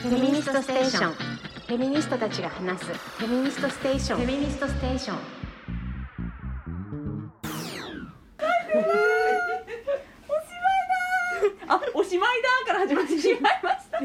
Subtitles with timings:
[0.00, 1.12] フェミニストステーション。
[1.12, 2.86] フェミニストたちが話す。
[2.86, 4.18] フェミニストステーション。
[4.18, 5.18] フェミニストステーション。
[11.66, 13.98] あおしまいだから始まってしまいました。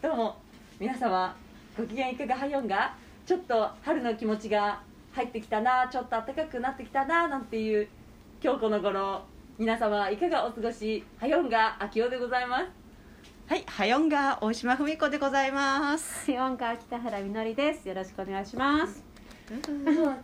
[0.00, 0.36] どうも
[0.78, 1.36] 皆様
[1.76, 2.94] ご機嫌いかがはよんが
[3.26, 4.80] ちょっと春の気持ちが
[5.12, 7.88] 入ってきたなちょっと暖かくなってきたななんていう
[8.40, 9.22] 今日この頃
[9.58, 12.79] 皆様いかがお過ごしはよんが秋代でございます
[13.50, 16.30] はい、はよんが大島文子でございます。
[16.30, 17.88] 四川北原みのりです。
[17.88, 19.02] よろしくお願いします。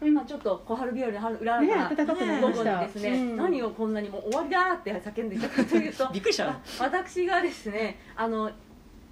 [0.00, 2.72] 今ちょっと小春日和の春裏ねから暖かくなりました。
[2.72, 3.36] 午後にですね、うん。
[3.36, 5.28] 何をこんなにもう終わりだって叫ん。
[5.28, 6.50] でいたかというとびっくりした。
[6.50, 6.60] あ。
[6.78, 8.48] 私がですねあの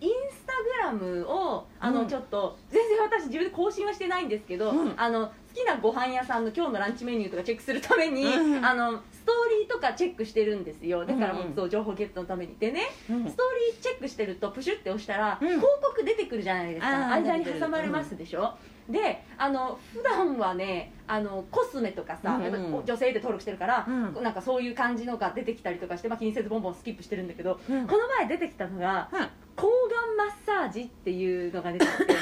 [0.00, 2.06] インスタグラムをあの、うん。
[2.06, 4.94] ちょっと全然私自分で更新はしてないんですけど、うん。
[4.96, 8.64] あの好きなご飯屋さんの今日のランチメニューとかチェックするために、うん。
[8.64, 11.06] あのストーリーとかチェックしてるんですよ。
[11.06, 12.56] だからもううんうんそう情報ゲットのために。
[12.58, 13.24] でねうん。
[13.30, 15.48] ストーリーチェックしてるとプシュって押したら、うん。
[15.48, 17.12] 広告出てくるじゃないですか。
[17.12, 18.54] 間に挟まれますでしょ、
[18.90, 24.22] であの普段はねあのコスメとかさ、うん女性で登録してるから、うん。
[24.22, 27.86] なんかそういう感じのが出てきたりとかして、まあ、気にせずボンボンスキップしてるんだけど、うん。
[27.86, 29.28] この前出てきたのがうん。
[29.56, 32.14] 抗がんマッサージっていうのが出てきて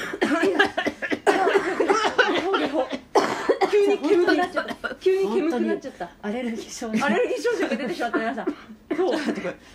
[3.72, 8.46] 急に煙くなっちゃった急に煙くなっちゃったアレルギー症状アレルギー症状が出てしまった皆さん。
[8.94, 9.20] そう。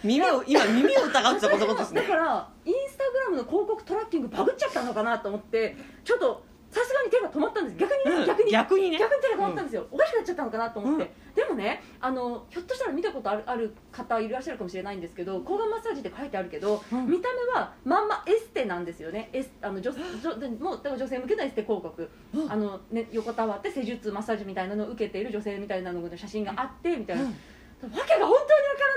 [0.03, 2.01] 耳を今耳を疑ってたことですね。
[2.01, 6.43] だからインスタグラムの広告トラッキングバグっちゃったのかなと思ってちょっと
[6.77, 7.77] さすがに手が止まったんです。
[7.77, 8.25] 逆にね、うん。
[8.27, 8.51] 逆に。
[8.51, 8.99] 逆にね。
[8.99, 11.35] 逆に手が止まったんですよ、おかしくなっちゃったのかなと思って、うん。
[11.35, 17.07] でもねあのひょっとしたら見たことあるある方いらっしゃるかもしれないんですけど抗がんマッサージって書いてあるけど、うん。
[17.07, 19.29] 見た目はまんまエステなんですよね。
[19.33, 22.51] エスあの女女でもうだから女性向けのエステ広告、うん。
[22.51, 27.29] あのね、横たわって施術マッサージみたいなのを受けている女性みたいなのの写真があってみたいな、うん。
[27.29, 27.33] わ
[27.83, 28.39] けが本当にわか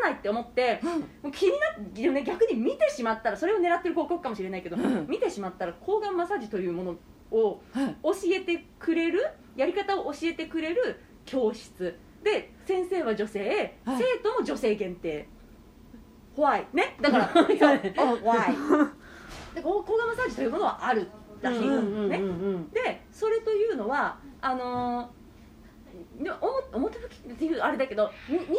[0.03, 0.81] らないって思って、
[1.23, 5.07] もう気になって、ね、逆に見てしまったらそれを狙ってる広告かもしれないけど、うん。
[5.09, 6.97] 見てしまったら抗がんマッサージというもの
[7.31, 7.97] をはい。
[8.03, 11.97] 教えてくれるやり方を教えてくれる教室。
[12.23, 14.03] で先生は女性、はい。
[14.03, 15.27] 生徒も女性限定。
[16.37, 16.67] ホワイ。
[16.73, 16.97] ね？
[17.01, 17.47] だからそう。
[18.19, 18.57] ホワイ。
[19.55, 21.09] で抗がんマッサージというものはある
[21.41, 21.67] らしい。
[21.67, 22.21] のね、
[22.73, 25.20] でそれというのはあのー
[26.23, 26.37] でも
[26.73, 28.51] 表表向きっていうあれだけどに妊活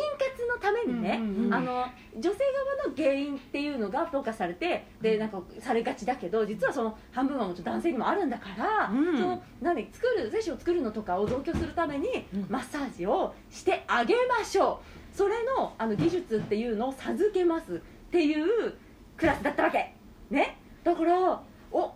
[0.48, 1.54] のためにね、うんうんうん。
[1.54, 1.86] あの
[2.18, 2.40] 女性
[2.82, 9.18] 側の原因っていうのが評価されてでなんかされがちだけど実はその半分はもちろん男性にもあるんだから、うん。
[9.18, 12.46] その何作る精子を作るのとかを同居するためにうん。
[12.50, 14.82] マッサージをしてあげましょ
[15.14, 15.16] う。
[15.16, 17.78] それのあの技術っていうのを授けますっ
[18.12, 18.74] ていう
[19.18, 19.94] クラスだったわけ。
[20.30, 20.58] ね。
[20.84, 21.44] だからお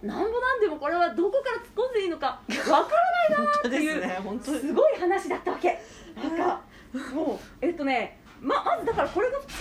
[0.05, 2.95] なんぼなんでもこれはどこから突っ込んでいいのかわか
[3.29, 5.79] らないな本当っていうですごい話だったわけ。
[6.15, 6.61] なんか
[7.13, 9.53] もうえっとねままずだからこれが普通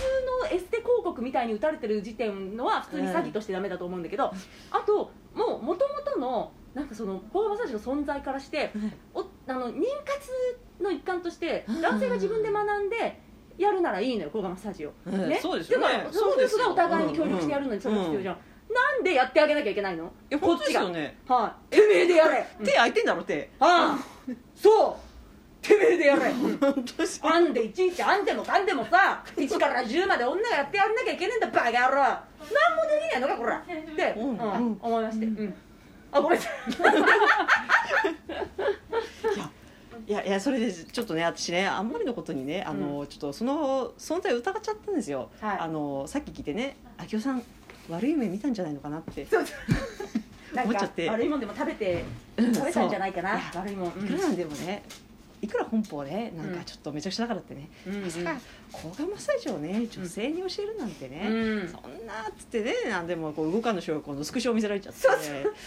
[0.43, 4.31] のエステ広告みたいに打たれてる時点のは普通に詐欺としてダメだと思うんだけど、
[4.71, 8.71] あともうもともとのなんかその抗がんマッサージの存在からして
[9.13, 10.29] おあの妊活
[10.79, 13.21] の一環としてうん男性が自分で学んで
[13.57, 15.39] やるならいいのよ抗がんマッサージを、うんね。
[15.41, 15.87] そうですよね。
[15.87, 18.37] だからその夫婦がお互いに協力してやるのにそれが必要じゃん、
[18.75, 20.05] なんでやってあげなきゃいけないの？
[20.05, 21.17] いや本当ですよね。
[21.27, 23.49] はい、てめえでやれ、手開いてんだろ手。
[23.59, 24.99] ああそ
[25.61, 25.65] う。
[25.65, 26.33] てめえでやれ。
[26.33, 26.83] 本。
[27.23, 31.95] あんでいちいちあんでもかんでもさ1から10まで女がやってやんなきゃいけねえんだバカ野郎。
[32.03, 32.19] 何
[32.75, 33.57] もできねえのかこら。
[33.57, 34.29] って、うん。
[34.31, 34.37] うん。
[34.37, 34.79] うん。
[34.81, 35.55] 思いまして、うん、
[36.11, 36.55] あごめんなさい。
[40.07, 45.31] いやいやそれでちょっとね私ねあんまりのことにねあの、ちょっとその存在を疑っちゃったんですよ。
[45.41, 45.57] はい。
[45.59, 47.41] あのさっき聞いてね秋代さん
[47.89, 49.25] 悪い夢見たんじゃないのかなって。
[49.25, 49.45] そう
[50.53, 51.09] なんか思っちゃって。
[51.09, 52.03] 悪いもんでも食べて
[52.37, 52.53] うん。
[52.53, 53.39] 食べたんじゃないかな。
[53.55, 54.05] 悪いもん、うん。
[54.05, 54.83] いくらなんでもね。
[55.41, 58.01] いくら本邦ねなんうんかちょっとめちゃくちゃだからってね、うん。
[58.03, 58.35] まさか
[58.71, 61.67] 抗がんマッサージをね女性に教えるなんてね、うん。
[61.67, 65.01] そんなっつってねなんでもこう動かぬ証拠のスクショを見せられちゃって。
[65.01, 65.15] そう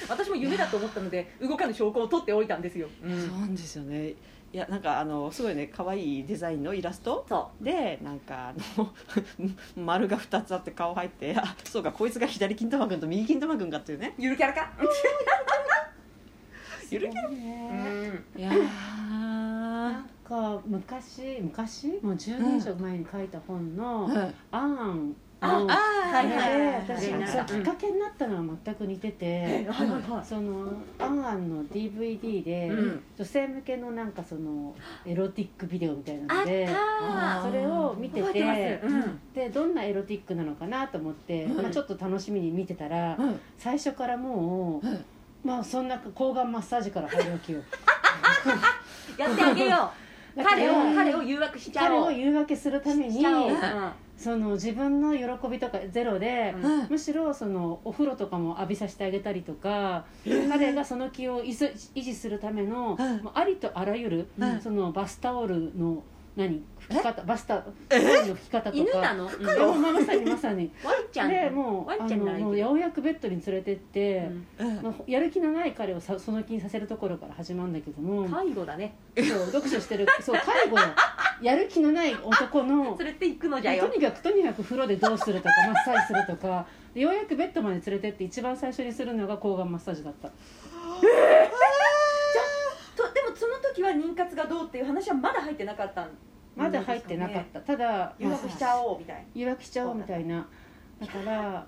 [0.08, 4.14] 私も夢だと思ったので動かぬ証拠を取っておいたんですよ、そうなんですよね
[4.52, 8.90] いやなんかあのすごいね可愛いデザインのイラストそでなんかあの
[9.84, 14.14] 丸が2つあって顔入ってあそうかこいつが左金玉君と右金玉君かっていうね。
[14.18, 14.72] うゆるキャラか？
[16.90, 17.28] ゆるキャラ？
[17.28, 18.24] うん。
[18.36, 21.88] いやなんか昔昔？
[22.02, 30.24] もう10年以上前に書いた本のー「あん」あのああはいはいはいで私はいそうきっかけになったのは全く似ててはいはいはい。
[30.24, 33.02] その「あんあん」の DVD でうん。
[33.16, 34.74] 女性向けのなんかその
[35.06, 38.60] エロティックビデオみたいなあっのでたそれを見てててます。
[38.86, 39.20] うん。
[39.34, 41.62] でどんなエロティックなのかなと思って、うん。
[41.62, 43.40] まあ、ちょっと楽しみに見てたら、うん。
[43.56, 45.04] 最初からもう、うん。
[45.44, 47.60] まあそんな抗がんマッサージから入るわけよ
[49.16, 49.92] やってあげよ
[50.36, 50.42] う。
[50.42, 52.04] 彼を彼を誘惑しちゃおう。
[52.06, 53.58] 彼を誘惑するためにしちゃおう、うん
[54.18, 56.88] その自分の喜びとかゼロで、うん。
[56.90, 63.22] むしろそのお風呂とかも浴びさせてあげたりとか、彼がその気を維持するための、うん。
[63.32, 64.60] ありとあらゆる、うん。
[64.60, 66.02] そのバスタオルの
[66.36, 66.62] 何？
[66.88, 68.76] 拭き方バスタオえルの拭き方とか。
[68.76, 69.26] 犬なの？
[69.26, 70.70] うまさにまさに。
[70.82, 71.28] ワンちゃん？
[71.30, 74.28] でもうワあンちゃんのもうようやくベッドに連れてって、
[75.06, 78.94] やる気のない彼をさその気にさせるところから始まるんだけども、介護だね。
[79.16, 80.06] そう読書してる。
[80.20, 80.78] そう介護
[81.42, 83.86] やる気のない男の それって行くのじゃよ。
[83.86, 86.66] とにかくとにかく風呂でどうするとかマッサージするとか。
[86.94, 90.28] でようやくベッドまで連れてって一番最初にするのが抗がんマッサージだった。
[90.28, 90.34] と
[93.12, 96.10] でもその時は妊活がどうっていう話はまだ入ってなかったん？
[96.58, 97.60] まだ入ってなかった。
[97.60, 97.76] た。
[97.76, 99.22] だ誘惑しちゃおうみたいな。
[99.34, 100.46] 誘惑しちゃおうみたいな。
[101.00, 101.66] だから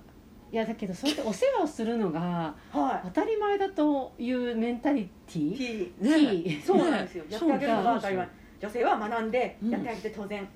[0.52, 2.20] いやだけどそうやってお世話をするのが
[2.72, 5.54] は当たり前だというメンタリティ？
[5.54, 6.04] い T
[6.48, 6.62] ね。
[6.66, 7.25] そうなんですよ。
[7.31, 8.28] やってあげるのが当たり前。
[8.60, 9.70] 女性は学んでうん。
[9.70, 10.48] やってあげて当然。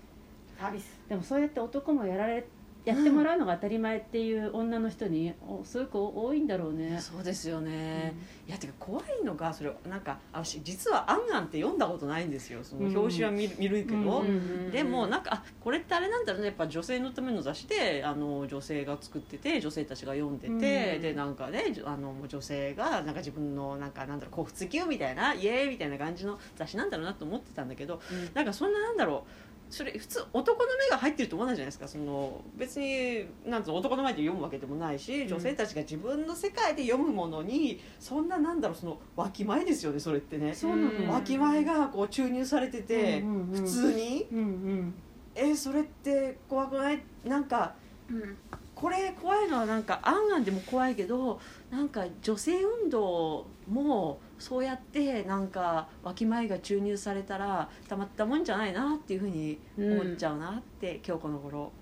[0.59, 1.01] サービス。
[1.09, 2.45] でもそうやって男もやられ
[2.85, 6.99] やってもらうのが当たり前っていう女の人におすごく多いんだろうね。
[7.01, 8.15] そうですよね、
[8.47, 12.63] いやてか怖いのがそれなんか私実は「アンアン」って読んだことないんですよ。
[12.63, 16.49] その表紙は見る,、見るけど、うんうんでもなんかあこれってあれなんだろうね。
[16.49, 20.59] やっぱ女性のための雑誌であの女性が作ってて女性たちが読んでて、うん。
[20.59, 28.01] でなんかねあの女性がなんか自分のなんかなんだろう幸福級みたいなイエーイみたいな感じの雑誌なんだろうなと思ってたんだけど
[28.35, 31.89] なんかそんななんだろうそれ普通男の目が入ってると思わないじゃないですか。
[31.89, 40.55] その別になんつうの男の前で読むわけでもないし女性たちが自分の世界で読むものにそんななんだろうそのわきまえですよねそれってね。
[40.55, 44.27] そうなのうんわきまえがこう注入されてて、うんうんうん普通に。
[44.31, 44.95] うんうん。
[45.35, 47.03] えそれって怖くない？
[47.25, 47.75] なんか
[48.09, 48.37] うん。
[48.75, 51.41] これ怖いのはなんかあんあんでも怖いけど
[51.71, 61.73] なんか女性運動もそうやってなんかわきまえが注入されたらたまったもんじゃないなっていうふうに思っちゃうなって、今日この頃、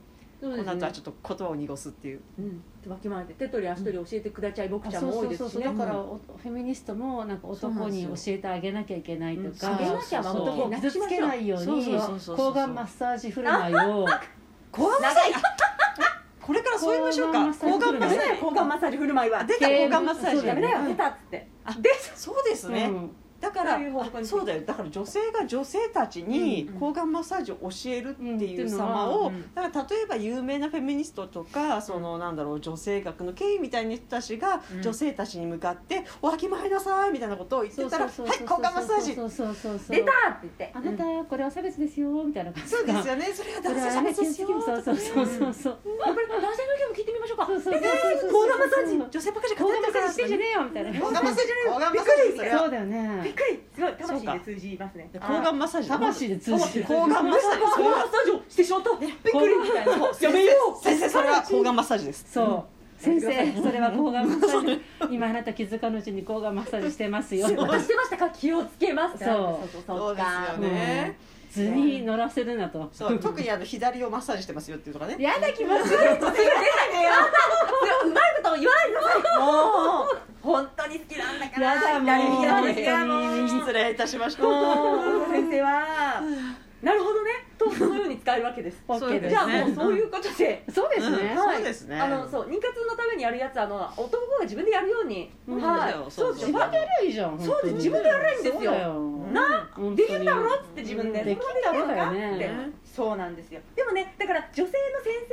[0.41, 0.57] ね。
[0.57, 2.21] この後はちょっと言葉を濁すっていう。
[2.39, 2.91] うん。
[2.91, 5.65] わきまえて手取り足取り教えてくだちゃい僕あちゃんも多そうそそういうですしね。
[5.67, 9.71] そうだからおフェミニストもなんか男に教えてあげなきゃいけないとか。
[9.71, 9.75] うん。
[9.77, 11.67] あげなきゃ男を傷つけないよう。
[11.67, 11.97] に
[12.37, 14.07] 抗がんマッサージ振る舞いを
[14.73, 15.35] 抗がんマッサージ
[16.73, 21.49] からそう言いましょうか抗抗がんマッサージがんマッサージ振る舞いは出た抗がんマッサージダメだよ出たっつって。
[21.65, 23.79] あでそうですね、うんだから
[24.25, 24.63] そうだよ。
[24.63, 29.53] だから女性が女性たちにうん抗がんマッサージを教えるっていううん様を、うん。
[29.55, 34.83] だから例えば有名なフェミニストとかそのなんだろう女性学の権威みたいな人たちがうん。
[34.83, 38.15] 女性たちに向かって「わきまえなさい」みたいなことを言ってたら「はい
[38.47, 39.17] 抗がんマッサージ」
[39.91, 40.73] 出たって言って。
[40.73, 42.71] あなたこれは差別ですよみたいな感じ。
[42.71, 44.61] そうですよねそれは男性差別ですよそう。
[44.61, 45.79] そうそうそうそうそう。
[46.07, 47.47] やっぱり男性の意見も聞いてみましょうか。
[47.47, 48.97] そうそうそうえそう抗がんマッサージ。
[49.11, 51.01] 女性ばっかり抗がんマッサージしてんじゃねえよみたいな。
[51.01, 52.87] 抗がんマッサージ抗がんマッサージそうだよ
[53.23, 55.11] びくりすごい魂で通じますね。
[55.13, 55.89] 抗がんマッサージ。
[55.89, 56.85] 魂で通じる。
[56.85, 57.61] 抗がんマッサージ。
[57.61, 58.91] 抗がんマッサージをしてしまった。
[58.99, 60.83] びっくりみたいなやめよう。
[60.83, 62.27] 先生それは抗がんマッサージです。
[62.33, 63.03] そう。
[63.03, 64.83] 先生それは抗がんマッサージ。
[65.15, 67.47] 今あなた気づかぬうちに抗がんマッサージしてますよ。
[67.59, 69.69] 私してましたか気をつけますそう。
[69.73, 71.19] そうそうですよね。
[71.53, 72.89] 図に乗らせるなと。
[72.93, 73.19] そう。
[73.19, 75.17] 特にあの左をマッサージしてますよっていうとかね。
[75.19, 75.89] やだ気持ち悪い。
[75.91, 77.11] それ出たねよ
[78.05, 79.39] うまいこと言わないでください。
[79.39, 83.49] もう本当に好きなんだからやだもう。
[83.49, 84.43] 失礼いたしました。
[84.43, 86.23] 先生は。
[86.83, 87.31] なるほどね。
[87.57, 88.83] とそのように使えるわけです。
[88.89, 90.65] オッケーですじゃあねもうそういうことで。
[90.73, 91.17] そうですね。
[91.17, 92.01] うんそうですね。
[92.01, 95.63] あのそう妊活のためにやるやつはあの男が自分でやるように、うん。
[95.63, 95.95] はい。
[96.11, 97.75] そうですよそうでやりゃいいじゃんそうです。
[97.75, 98.73] 自分でやればいいんですよ
[99.33, 101.27] な本当にできんだろっつって自分で、うん。
[101.27, 102.37] できんだろだよね。
[102.37, 102.51] って
[102.85, 103.61] そうなんですよ。
[103.75, 104.77] でもねだから女性の先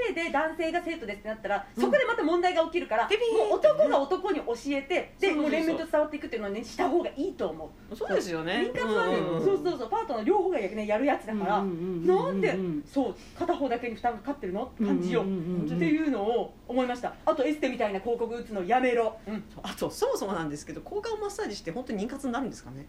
[0.08, 7.96] 生で男性が生徒ですってなったら、そこでまた問題が起きるからもう男が男に教えてでもう連綿と伝わっていくっていうのはねした方がいいと思う。
[7.96, 8.72] そうですよね。
[8.74, 9.27] 妊活はね、うん。
[9.27, 14.72] うんうんそうそうそうパートナー両方がや,、ね、やるやつだから、うんうんうんうんなんで、うんそう片方だけに負担がかかってるの？
[14.82, 15.70] 感じよ、うんうんうん。
[15.70, 17.13] うんっていうのを思いました。
[17.25, 19.44] あとエステみたいな広告打つのやめろ、うん。
[19.63, 22.86] あとそもそもなんですけど抗がんマッサージって本当に妊活になるんですかね、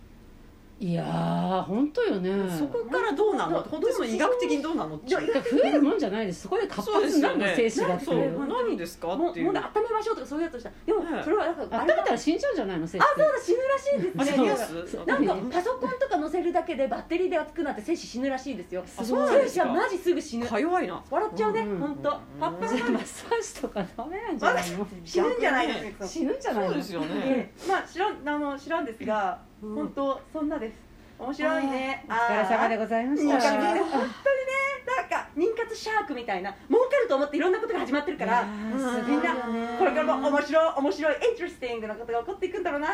[0.82, 2.30] いやー本当よね。
[2.58, 3.58] そこからどうなの？
[3.58, 4.96] うん本当に医学的にどうなの？
[4.96, 6.40] ってじゃあだから増えるもんじゃないです。
[6.44, 8.48] そこで活発になるの精子がっういう。
[8.48, 9.52] 何ですかっていう。
[9.52, 15.04] もう温めましょうとかそういうやつをしたでも、ねそれはなんかああれがっためたら死んじゃうんじゃないの精子あそうだ死ぬらしいですね。
[15.04, 18.82] なんか何パソコンとか載せるだけでバッテリーで熱くなって精子死ぬらしいですよ。
[18.96, 19.64] あそうなんですか？
[19.64, 20.46] 精子はマジすぐ死ぬ。
[20.46, 21.04] か弱いな。
[21.10, 24.86] 笑っちゃうねうん本当うんパッパじゃあマッサージとかダメなんじゃないの？
[25.04, 25.74] 死ぬんじゃないの？
[25.74, 26.68] 逆 に死ぬんじゃないの？
[26.70, 27.06] そうですよね。
[27.12, 30.90] ええまあ知らんあの知らんですがうん本当そんなです。
[31.18, 32.04] 面白いね。
[32.08, 33.40] お疲れ様でございました。
[33.40, 34.10] 本当にね
[34.86, 39.34] なんか妊活シャークみたいな儲かると思っていろんなことが始まってるからみんな
[39.78, 42.88] これからも面白い面白いインテレスティングなことが起こっていくんだろうな。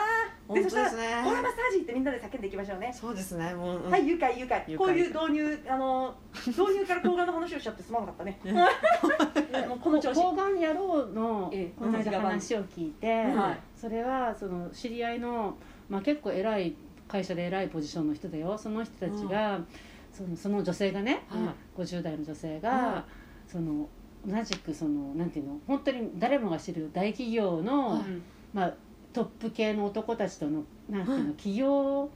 [0.48, 1.06] 本当そしたらですね。
[1.24, 2.92] オーラマッサージってみんなで叫んでいきましょうね。
[2.92, 3.90] そうですねもう、うん。
[3.90, 8.40] はい愉快愉快こういう導入あの導入から抗がんの話をしちゃってすまなかったね。
[9.68, 10.20] もうこの調子。
[10.20, 13.58] 抗がん野郎のええこの間話を聞いて、はい。
[13.76, 15.56] それはその知り合いの、
[15.88, 16.74] まあ、結構偉い
[17.08, 18.58] 会社で偉いポジションの人だよ。
[18.58, 19.60] その人たちが、
[20.12, 23.04] そのその女性がね、は50代の女性が、は
[23.46, 23.88] その
[24.26, 28.02] 同じくそのなんていうの本当に誰もが知る大企業の、はい。
[28.52, 28.74] まあ、
[29.12, 31.32] トップ系の男たちとのなんていうの、はい。
[31.34, 32.10] 企業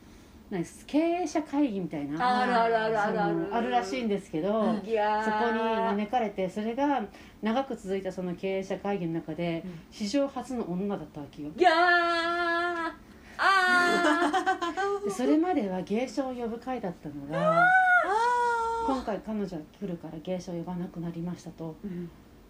[0.50, 3.54] なん経営者会議みたいなあるあるあるあるある。
[3.54, 7.04] あるらしいんですけど、そこに招かれてそれが
[7.40, 9.80] 長く続いたその経営者会議の中でうん。
[9.92, 11.50] 史上初の女だったわけよ。
[11.56, 13.09] いやー
[15.10, 17.66] それまでは芸者を呼ぶ会だったのがあ
[18.86, 21.76] 今回彼女は来るから芸者を呼ばなくなりましたと。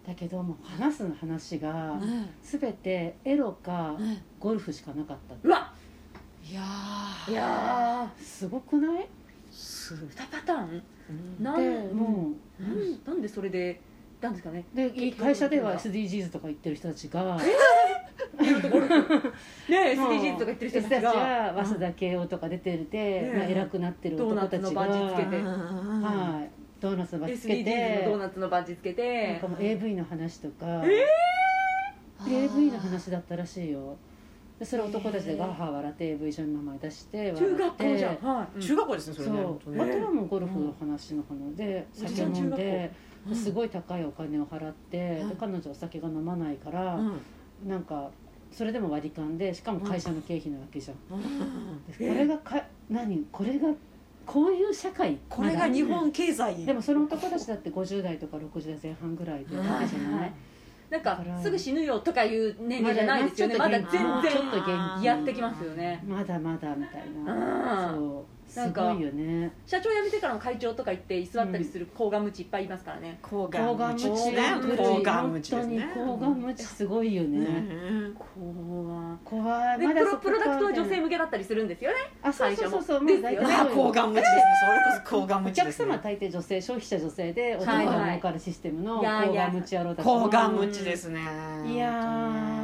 [0.07, 1.99] だけどもう話す話が
[2.41, 4.23] 全てエロかね。
[4.39, 5.35] ゴルフしかなかった。
[5.43, 5.71] うわ
[6.43, 6.61] いや
[7.29, 9.03] いやすごくない？
[9.03, 9.05] ー
[9.51, 10.83] すー2パターン？
[11.39, 11.43] うん。
[11.43, 11.57] なん？
[11.57, 12.99] でもなん。
[13.05, 13.79] なんでそれで
[14.21, 14.63] なんですかね。
[14.73, 17.37] うで会社では SDGs とか言ってる人たちが。
[17.41, 17.43] ね
[19.69, 21.11] SDGs とか言ってる人たちが。
[21.11, 25.41] が早稲田慶応とか出てて、えまあ、偉くなってるドーナツの男たちがバッジつけて。
[25.41, 26.49] はい、
[26.79, 28.03] ドーナツのバッジつけて。
[28.05, 30.83] のドーナツのバッジつけなんてかもう AV の話とか、
[32.29, 33.97] AV の話だったらしいよ。
[34.59, 38.15] でそれ男たちでガーハー笑って AV 上に名前出して中学校じゃん。
[38.15, 39.33] 笑ってはい中学校ですねそれそ
[39.65, 39.71] う。
[39.71, 39.81] ね。
[39.81, 42.57] あねとはもうゴルフの話の花でおじ酒飲んさん中学校。
[42.57, 47.21] でうんすごい高いお金を払って彼女お酒が飲まないからうん。
[47.67, 48.09] なんか
[48.51, 50.97] それでも割り勘でしかも会社の経費なわけじゃん。
[50.97, 51.19] こ
[51.99, 53.69] れがか何これが
[54.25, 56.65] こういう社会これが日本経済。
[56.65, 60.29] でもその男たちだって50代とか60代前半ぐらいでわけじゃはない？
[60.29, 60.31] い
[60.91, 63.57] なんかすぐ死ぬよとかいう年齢じゃないですよね。
[63.57, 66.03] まだ全ちょっと然やってきますよね。
[66.05, 67.93] まだまだみたいな。
[67.95, 68.40] そう。
[68.40, 69.51] すなんかごいよね。
[69.65, 73.17] 社長辞めてからも会長とか行って居座ったりする高顔無知いっぱいいますからね。
[73.21, 74.31] 抗抗がん無ね。
[74.31, 77.39] ね抗がん無知です本ね当に抗がん無知すごいよね。
[77.39, 77.45] ね
[78.17, 79.79] 高顔怖い。
[79.79, 81.97] でプロプロダクトは女ね性向けだったりするんですよね。
[82.21, 82.83] あそうそうそう。
[82.83, 83.53] そうですよね。
[83.53, 84.41] あ抗がん無知ですね。
[84.65, 85.85] それこそ抗がん無お客知ですね。
[85.85, 89.45] 様は大抵女性消費者女性でお金が儲かるシステムの抗いやいや。
[89.45, 91.21] がん無知野郎だった抗がん無知ですね。
[91.65, 92.60] いやー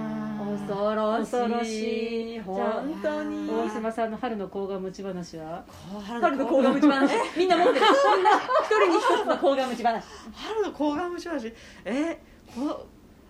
[0.56, 1.32] 恐ろしい。
[1.32, 2.40] 恐ろしい。
[2.40, 3.50] 本当に。
[3.50, 5.66] 大島さんの春の抗がん無知話は？
[6.06, 7.12] 春の高顔無知話。
[7.38, 7.86] みんな持ってる。
[8.16, 10.04] みんな一人に一つの高顔無知話。
[10.34, 11.54] 春の抗がん無知話？
[11.86, 12.22] え？
[12.56, 12.86] こ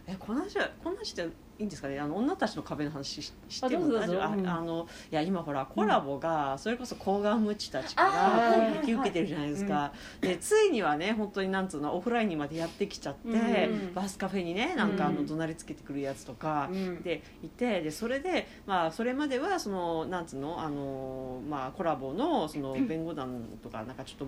[0.06, 1.28] えこの話はこの話って
[1.60, 2.00] いいんですかね？
[2.00, 4.24] あの女たちの壁の話ししても大丈夫？
[4.24, 13.94] あのいや今ほらコラボがそれこそ抗がん無知たちかあらー引き受けてるじゃないですか、でついにはね本当になんつうのオフラインにまでやってきちゃって、うん。
[13.94, 15.16] バスカフェにねなんかあうん。
[15.16, 17.02] の怒鳴りつけてくるやつとか、うん。
[17.02, 24.28] でいてでそれで、まあ、それまではそのなんつうのあの、まあ、コラボのその 弁護団とかなんかちょっ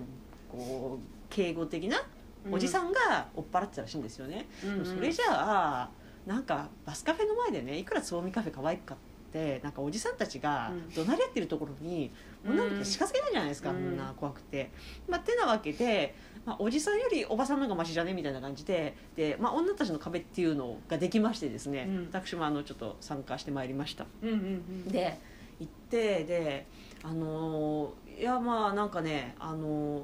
[0.50, 2.02] こう敬語的な
[2.50, 4.48] おじさんが追っ払ってたらしいんですよね、
[4.82, 5.90] それじゃあ
[6.26, 8.98] なんかバスカフェの前でねいくらつぼみカフェ可愛くかっ
[9.32, 10.94] てなんかおじさんたちがうん。
[10.94, 12.10] 怒鳴り合ってるところに
[12.44, 13.76] 女の子近づけないじゃないですか、うん。
[13.76, 14.70] そんな怖くて。
[15.08, 22.08] まあ、てなわけで、まあ、おじさんよりおばさんの方がマシじゃねみたいな感じでで、まあ、女たちの壁っていうのができましてですね、うん。
[22.12, 24.06] 私もあのちょっと参加してまいりました。
[24.22, 24.88] うんうんうん。
[24.88, 25.18] で
[25.60, 26.66] 行ってで
[27.02, 30.02] あのーいやまあなんかねあのー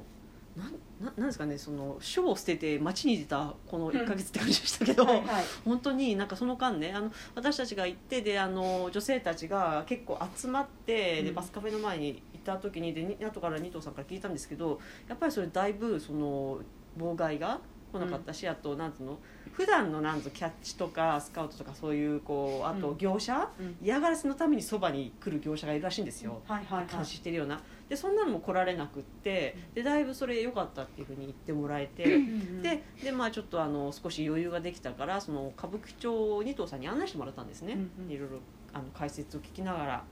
[0.57, 5.25] なんななんですかねその書を捨てて街に出たこの1か月って感じでしたけど、はいはい。
[5.63, 11.35] 本当になんかその間ねあの私たちが行ってであの女性たちが結構集まって、でうん。
[11.35, 16.59] バスカフェの前に行った時にでに後から二藤さんから聞いたんですけどやっぱりそれだいぶその
[16.97, 17.59] 妨害が
[17.91, 19.19] 来なかったし、あとなんつうの
[19.57, 22.97] 普段のなんつうのキャッチとかスカウトとかそういうこうあとうん。
[22.99, 23.75] 業者、うん。
[23.81, 26.43] 嫌がらせのためにそばに来る業者がいるらしいんですよ。
[26.45, 26.87] はいはいはい。
[26.87, 27.59] 監視してるような
[27.89, 32.03] でそんなのも来られなくってでだいぶそれ良かったっていうふうに言ってもらえて、
[32.61, 38.11] ででまあちょっとあの少し余裕ができたからその歌舞伎町二藤さんに案内してもらったんですね、うんうん。
[38.11, 38.39] いろいろ
[38.73, 40.03] あの解説を聞きながら。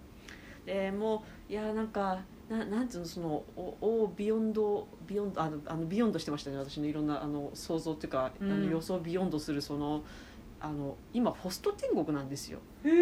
[0.65, 2.17] でもういやなんか
[2.49, 8.51] ななんていうのそのおお beyond beyond あのあの beyond してましたね私のいろんなあの想像っていうか、うん。
[8.51, 10.03] あの予想 beyond するその
[10.59, 12.59] あの今ホスト天国なんですよ。
[12.83, 12.95] へホ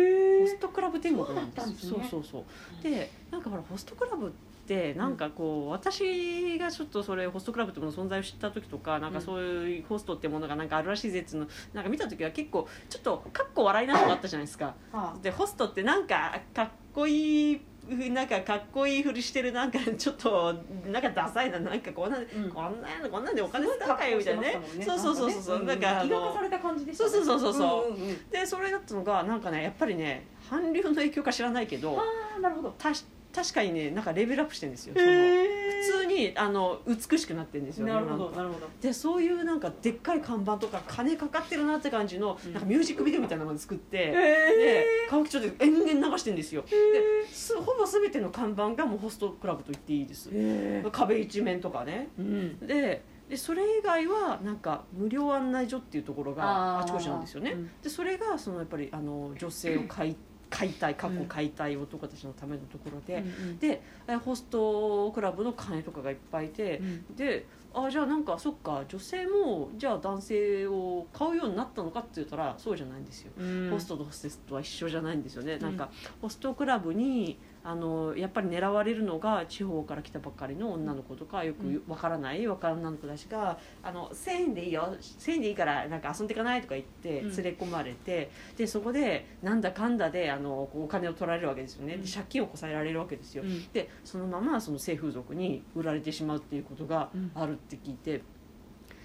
[0.45, 2.07] えストクラブ天国なんですそうね。
[2.09, 2.45] そうそうそ
[2.79, 2.83] う。
[2.83, 4.31] でなんかほらホストクラブっ
[4.65, 14.73] てなんかこう、私がちょっとそれホストクラブってものの存在を知った時とかなんかそういうホストってものがなんかあるらしいぜっていうのなんか見た時は結構ちょっとかっこ笑いなのがあったじゃないですか。
[14.91, 20.53] はでホストってなんかかこいいなんかかっこいいふりしてるなんか ちょっと
[20.87, 22.25] なんかダサいななんかこんな、ん。
[22.49, 24.61] こんなのこんなんでお金使うかよみたいなね。
[24.85, 25.63] そうそうそうそう。
[25.63, 27.91] なんかあの気が化された感じでしたそうそうそうそうう。
[27.91, 28.29] んうんうん。
[28.29, 32.03] でそれだったのがなんかねやっぱりね韓流の影響か知らないけどあ
[32.37, 32.73] あなるほど。
[32.77, 34.93] たし確かにねなんかレベルアップしてるんですよ。
[34.95, 38.67] その普通にあの美しくなってるんですよねなるほどなるほど。
[38.81, 42.53] でそういうなんかでっかい看板とか金かかってるなって感じの、うん。
[42.53, 46.61] なんかミュージックビデオみたいなのまで作って、へで歌舞伎町で延々流してるんですよ。
[46.61, 50.29] ですほぼ全ての看板がもうホストクラブと言っていいです。
[50.31, 52.09] え壁一面とかね。
[52.17, 52.59] うん。
[52.59, 57.71] ででそれ以外はなんか無料案内所っていうところがあちこちなんですよね、うん。
[57.81, 60.15] でそれがそのやっぱりあの女性を買い
[60.53, 67.15] 買いたい過去買いたい男たちのためのところで、うんでえホストクラブの金とかがいっぱいいて、うん。
[67.15, 73.69] であじゃあなんかそっか女性もじゃあ男性を買うようになったのかって言ったらそうじゃないんですよ、うん。
[73.71, 75.89] ホストとホステスとは一緒じゃないんですよね、んなんか
[76.21, 87.35] ホストクラブにあのやっぱり狙われるのが地方から来たばっかりの女の子とかよくわからない若い女の子たちが「あの1000円でいいよ1000円でいいからなんか遊んでいかない?」とか言ってうん。
[87.35, 92.07] 連れ込まれて、でそこでなんだかんだであのお金を取られるわけですよね、でうん。
[92.07, 93.67] 借金をこさえられるわけですよ、うん。
[93.71, 97.31] でそのままその性風俗に売られてしまうっていうことがうん。
[97.35, 98.21] あるって聞いて。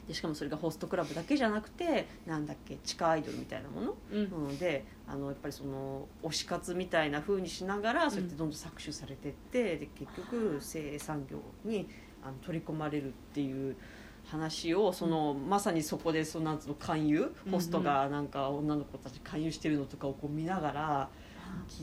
[0.09, 3.95] でしかもそれがホストクラブだけじゃなくてなんだっけ地下アイドルみたいなもの？
[4.11, 4.31] うん。
[4.31, 11.87] なのであのやっぱりその推し活みたいな風にしながらそうやってどんどん搾取されてってで結局性産業に
[12.25, 13.77] あの取り込まれるっていう
[14.25, 17.35] 話をそのまさにそこでそのなんつうの勧誘？
[17.47, 17.53] うん。
[17.53, 21.09] ホストがなんか女の子たち勧誘してるのとかをこう見ながら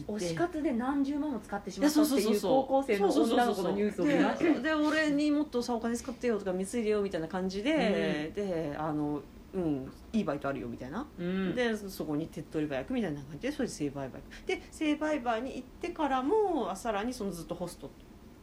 [0.07, 4.43] 推し活で何十万も使ってしまったっていう高校生の女の子のニュースを見ました。
[4.53, 9.21] でで俺にもっとさお金使ってよとか貢いでよみたいな感じで、であの
[9.53, 11.55] うんいいバイトあるよみたいな、うん。
[11.55, 14.21] でそこに手っ取り早くみたいな感じでそれで性売買。
[14.45, 17.89] で性売買に行ってからもさらにそのずっとホスト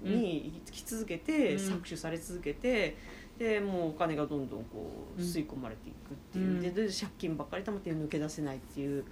[0.02, 1.72] に行き続けて、うん。
[1.74, 2.96] 搾取され続けて
[3.38, 5.26] でもうお金がどんどんこううん。
[5.26, 6.60] 吸い込まれていくっていう、うん。
[6.60, 9.04] でで借金ばっかり貯まって抜け出せないっていう、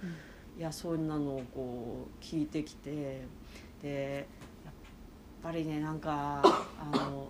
[0.57, 3.21] いやそんなのをこう聞いてきて
[3.81, 4.27] で
[4.65, 4.73] やっ
[5.41, 7.29] ぱりねなんかあの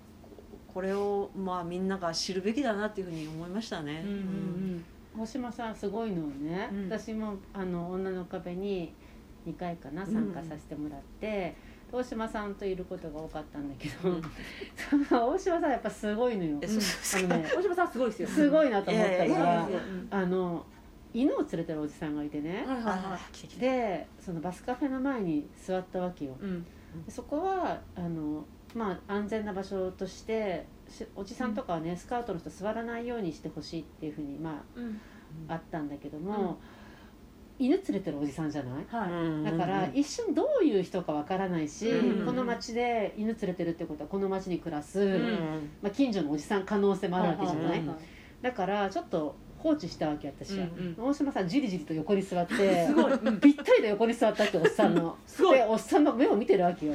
[0.74, 4.04] これをまあみんなが知るべきだなっていうふうに思いましたね。
[4.06, 4.86] うんうん
[5.18, 6.84] 大島さんすごいのをね、うん。
[6.86, 8.94] 私もあの女の壁に
[9.46, 11.56] 2回かな参加させてもらって、
[11.92, 14.22] 大島さんといることが多かったんだけど、うん。
[15.12, 16.60] 大島さんやっぱすごいのよ。
[16.64, 18.28] あのね大島さんすごいですよ。
[18.30, 19.68] すごいなと思ったのが
[20.12, 20.66] あの
[21.14, 23.60] 犬を連れてるおじさんがいてね、はいはいはあ来て来て。
[23.60, 26.38] でそのバスカフェの前に座ったわけよ。
[26.42, 26.64] いうん。
[27.06, 28.46] でそこはあの、
[28.76, 35.00] まあ、安全な場所としてしおじさんとかはね、スカウトの人座らないようにしてほしいっていうふうに、まうん。
[35.48, 36.60] あ、あったんだけども、
[37.60, 38.86] 犬連れてるおじさんじゃない？
[38.88, 39.12] はい。
[39.12, 39.44] うん。
[39.44, 42.26] だから一瞬どういう人かわからないし、うん。
[42.26, 45.70] この町で犬連れてるってことはこの町に暮らす、うん。
[45.82, 47.98] まあ、近所のおじさん可能性もあるわけじゃない、はいはいはい。
[48.42, 52.56] だからちょっと放置したわけ私は、うん大島さんじりじりと横に座って
[52.88, 53.12] すごい。
[53.14, 53.40] うん。
[53.40, 55.16] ぴったりと横に座ったっておっさんの。
[55.28, 55.58] すごい。
[55.58, 56.94] でおっさんの目を見てるわけよ。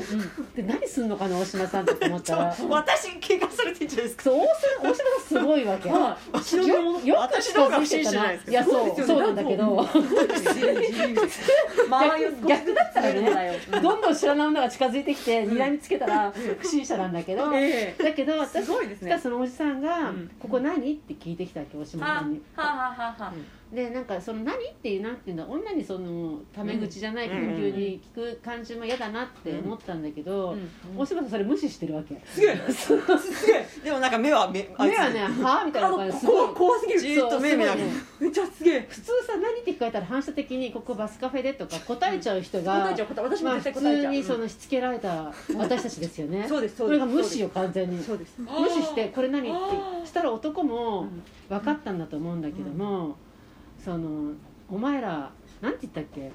[0.55, 2.57] で何すんのかな大島さんって思ったら。
[2.68, 4.22] 私怪我されてんじゃないですか。
[4.24, 4.48] そう大島
[4.88, 4.94] さん
[5.29, 5.88] すごいわけ。
[5.88, 6.38] はい。
[6.42, 8.33] 忍び物よく近づいてたな。
[8.33, 9.87] いいやそうそうなんだけど。
[12.46, 17.52] 逆だったらねどんどん知らない女が近づいてきて睨みつけたら不審者なんだけど。
[17.55, 18.02] ええ。
[18.02, 19.11] だけど私すごいですね。
[19.11, 22.42] がそのおじさんがうん「ここ何?」って聞いてきたわけ大島はさんに。
[22.62, 23.32] あはあはあはあ。
[23.74, 32.20] でなんかその何っていうなんていうんだ女にそのタメ口じゃないけどうん急に聞く感じも嫌だなって思ったんだけど、うん大島さんそれ無視してるわけ。
[32.24, 32.56] すげえ。
[32.72, 32.96] す
[33.46, 33.66] げえ。
[33.84, 34.92] でもなんか目は目あいつ。
[34.92, 36.18] 目はね「はあ?」みたいな感じ。
[36.18, 37.00] すごいこ怖すぎる。
[37.00, 38.06] じーっと目見ながらそうすごいね。
[38.20, 38.86] めっちゃすげえ。
[38.88, 44.12] 普通さ何って聞かれたら反射的にここバスカフェでとか答えちゃう人が、答えちゃう答え私も絶対答えちゃう。
[44.12, 46.46] 通にそのしつけられた私たちですよね。
[46.48, 47.08] そうですそそうれです。
[47.08, 48.02] が無視よ完全に。
[48.02, 48.36] そうです。
[48.38, 50.06] 無視して「これ何?」って。
[50.06, 53.16] したら男もうん分かったんだと思うんだけども、
[53.78, 54.32] その
[54.68, 55.30] お前ら
[55.61, 56.30] なんて言ったっけ？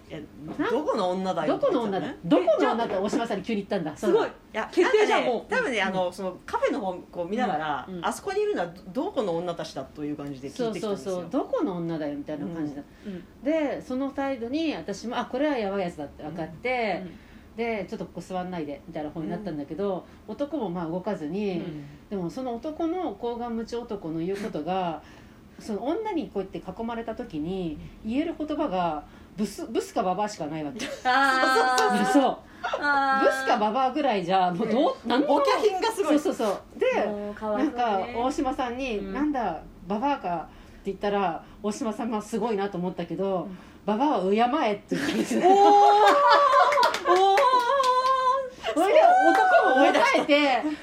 [0.71, 3.95] どこの女だよどこの女だ、どこの女って大島さんに急に言ったんだ。
[3.95, 4.27] すごい。
[4.27, 5.51] いや決定じゃもう。
[5.51, 11.15] 多分ね、あのそのカフェの方こう見ながら、あそこにいるのはどどこの女たちだという感じで聞そいうてきたんですよ。
[11.15, 13.23] そうそうどこの女だよみたいな感じだ、うん。
[13.43, 17.03] でその態度に私もあこれはやばいやつだって分かって、
[17.55, 21.85] でちょっとここ座んないでみたいな方になったんだけど、男もまあ動かずに、うん。
[22.09, 25.01] でもその男の高顔無知男の言うことが
[25.59, 29.03] その女にこうやって囲まれた時に言える言葉が
[29.37, 30.85] ブスブスかババアしかないわけ。
[31.03, 32.05] あー。
[32.05, 33.25] そうあー。
[33.25, 35.35] ブスかババアぐらいじゃもうどう何も。
[35.35, 36.19] お客品がすごい。
[36.19, 36.79] そうそうそう。
[36.79, 39.13] でもうかわないんそうねか大島さんに「うん。
[39.13, 40.47] なんだババアか」
[40.81, 45.51] って言ったら大島さんはすごいなと思ったけどうん「ババアは敬え」って言っておー。
[47.11, 47.40] おえて
[48.73, 49.07] その通りだ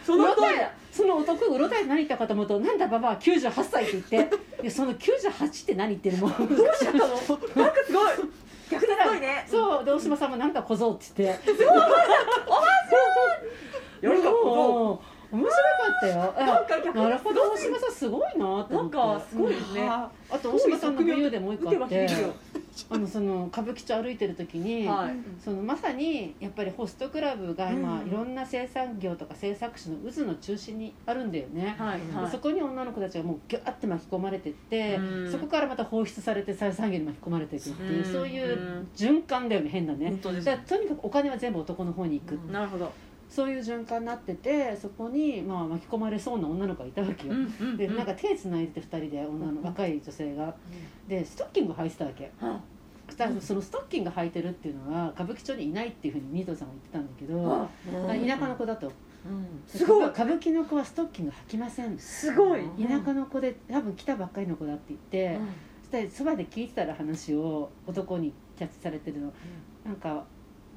[0.09, 8.13] うろたえその男うろたえて何言ったかと思うと「なんだババア98歳」って言って「いやその98って何?」ってもうどうしちゃったのなんかすごい。
[8.71, 11.53] 逆にすごいねそうで大島さんも「なんか小僧」って言って。
[14.01, 14.99] やるかもう
[15.31, 15.59] 面白か
[15.97, 16.35] ったよ。
[16.37, 22.09] あなんかなるほど大島さんすごいなってなんかすごいですねああと大島さんの武勇でもう一個あって。
[22.91, 25.17] あのその歌舞伎町歩いてる時に、はい。
[25.43, 28.07] そのまさにやっぱりホストクラブが今、うん。
[28.07, 32.25] いろんな生産業とか制作者の渦の中心にあるんだよね、はいはい。
[32.27, 35.33] でそこに女の子たちがもうギューって巻き込まれてって、うん。
[35.33, 38.13] そこからまた放出されて再産業に巻き込まれていくっていう、うん。
[38.13, 40.17] そういう循環だよね変だね。
[40.23, 42.53] だからとにかくお金は全部男の方に行く、うん。
[42.53, 42.93] なるほど
[43.29, 47.35] そういう循環になっててそこに、まあ、巻き込まれそうな女の子がいたわけよ、
[47.77, 50.55] でなんか手つないでて2人で女の若い女性が。
[51.07, 52.33] でストッキング履いてたわけ。
[52.41, 52.61] は
[53.41, 57.69] そのストッキング履いてるっていうのは歌舞伎町にいないっていうふうにニートさんは言ってたんだけど、は
[58.11, 58.93] うん田舎の子だと。
[59.27, 59.63] うん。
[59.67, 60.09] すごい。
[60.09, 61.99] 歌舞伎の子はストッキング履きません。
[61.99, 62.65] すごい。
[62.65, 62.87] うん。
[62.87, 65.39] 田舎の子で多分来たばっかりの子だって言って、
[65.83, 69.33] そしたらそばで聞いてたら話を男にキャッチされてるの、
[69.85, 70.25] なんか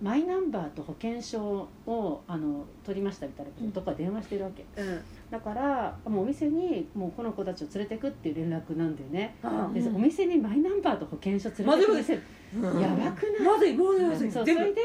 [0.02, 4.66] マイナンバーと保険証をあの取りましたみたいなこと男が電話してるわけ。
[4.82, 5.02] うん。
[5.30, 9.36] だからもうお店にもうこの子たちを連れてくっていう連絡なんだよね。
[9.44, 12.24] あでお店にマイナンバーと保険証連れてく見せる
[12.56, 13.42] うんやばくない？
[13.46, 14.82] まずいまずいそうそ全部れで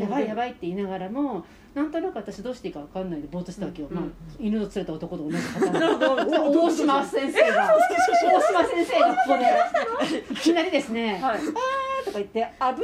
[0.00, 3.96] やばいやばいって言いながらもなんとなく私どうしていいか分かんないでぼーっとしたわけよ、うん。
[3.96, 4.04] まあ、
[4.40, 5.72] 犬を連れた男と同じパターン。
[5.74, 7.74] なるほど大島先生が。
[7.76, 10.36] 大島先生がここでい。
[10.36, 11.38] きなりですねはい
[12.04, 12.80] 「とか言って「危ないよ」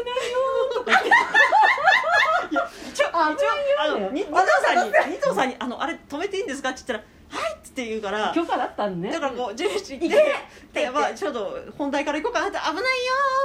[0.74, 1.10] とか言って
[2.52, 10.80] 一応一応あのに二藤さんに二藤さんにあのあれ止めていいんですかって言ったらはいって言うから許可だったんねだからこうジェシ行って。
[10.80, 12.84] でまあちょっと本題から行こうかなって危ないよ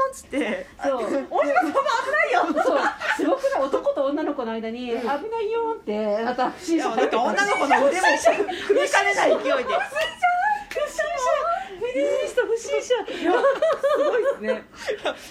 [0.10, 0.68] ーっつって。
[0.84, 1.28] そう。
[1.30, 2.80] 大島さんも危ないよそう。
[3.16, 9.64] すごくない男と女の子の間に「危ないよ」ってまた不い審者やなんか女の子の腕も踏みかねない勢いで
[11.78, 12.92] フェミニスト不審者す
[13.98, 14.66] ごいですね。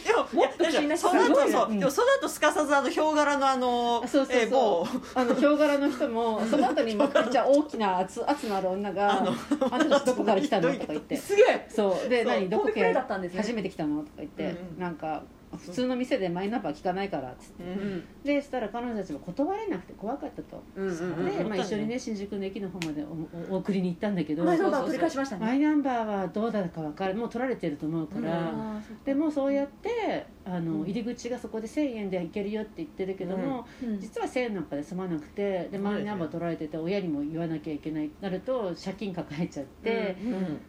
[0.06, 9.22] でももっと不審な人その後でもその後すかさずあのヒョウ柄のあのそうそうそう、あのヒョウ柄の人もその後にめっちゃ大きな圧圧のある女が
[9.70, 11.16] 「あの人どこから来たの?」とか言って。
[11.16, 11.68] すげえ。
[11.68, 12.08] そう。
[12.08, 12.48] で何？
[12.48, 13.40] どこかったんですね。
[13.40, 14.02] 初めて来たの？
[14.02, 14.80] とか言って、うん。
[14.80, 17.62] なんか普通の店でマイナンバー聞かないからっつって。
[17.62, 21.36] うんでしたら彼女たちも断れなくて怖かったと、うんうんうん。
[21.36, 23.04] で、まあ、一緒にね新宿の駅の方まで
[23.48, 30.82] お送りに行ったんだけどマイナンバー取り返しましたねマイナンバーはどうだか分かるもう取られてると思うから、あでもそうやってあの、うん。
[30.82, 33.64] 入り口がそこで1000円で行けるよって言ってるけども、
[34.00, 40.16] 実は1000円なんかで済まなくてでマイナンバー取られてて親にも言わなきゃいけないなると借金抱えちゃって、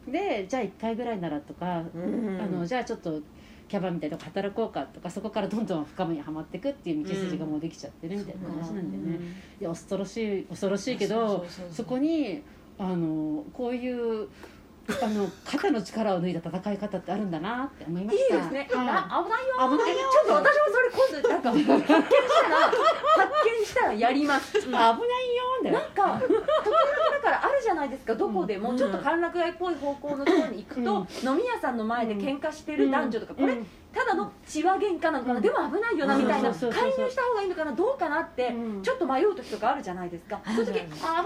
[0.06, 0.12] うん。
[0.12, 2.40] でじゃあ1回ぐらいならとか、うん。
[2.40, 3.22] あのじゃあちょっと
[3.68, 9.20] キャバみたいなとこ働こうかとかそこからどんどん深みにはまっていくっていう道筋がもうできちゃってるみたいな話なんだよね。
[9.60, 12.44] いや恐ろしい恐ろしいけどそこに
[12.80, 14.28] あのこういう
[14.88, 18.38] あの肩の力を抜いた戦い方ってあるんだなって思いまいいした。
[18.38, 18.88] ですね、はい。
[18.88, 20.10] あ危ないよ危ないよ。
[20.10, 25.04] ちょっと私もそれ今度なんか発見したら発見したらやります、危ないよ
[25.64, 25.80] だよ。
[25.80, 28.16] なんか時々だからあるじゃないですか。
[28.16, 35.42] どこでも、うんちょっと歓楽街っぽい方向のところに行くと、飲み屋さんの前で喧嘩してる男女とか、これうんただの血は喧嘩なのかな、うん。
[35.42, 37.72] でも危ないよなみたいな、介入した方がいいのかな？
[37.72, 38.84] どうかなって、うん。
[38.84, 41.26] ちょっと迷う時とかあるじゃないですか、うんそういう時、危ないよ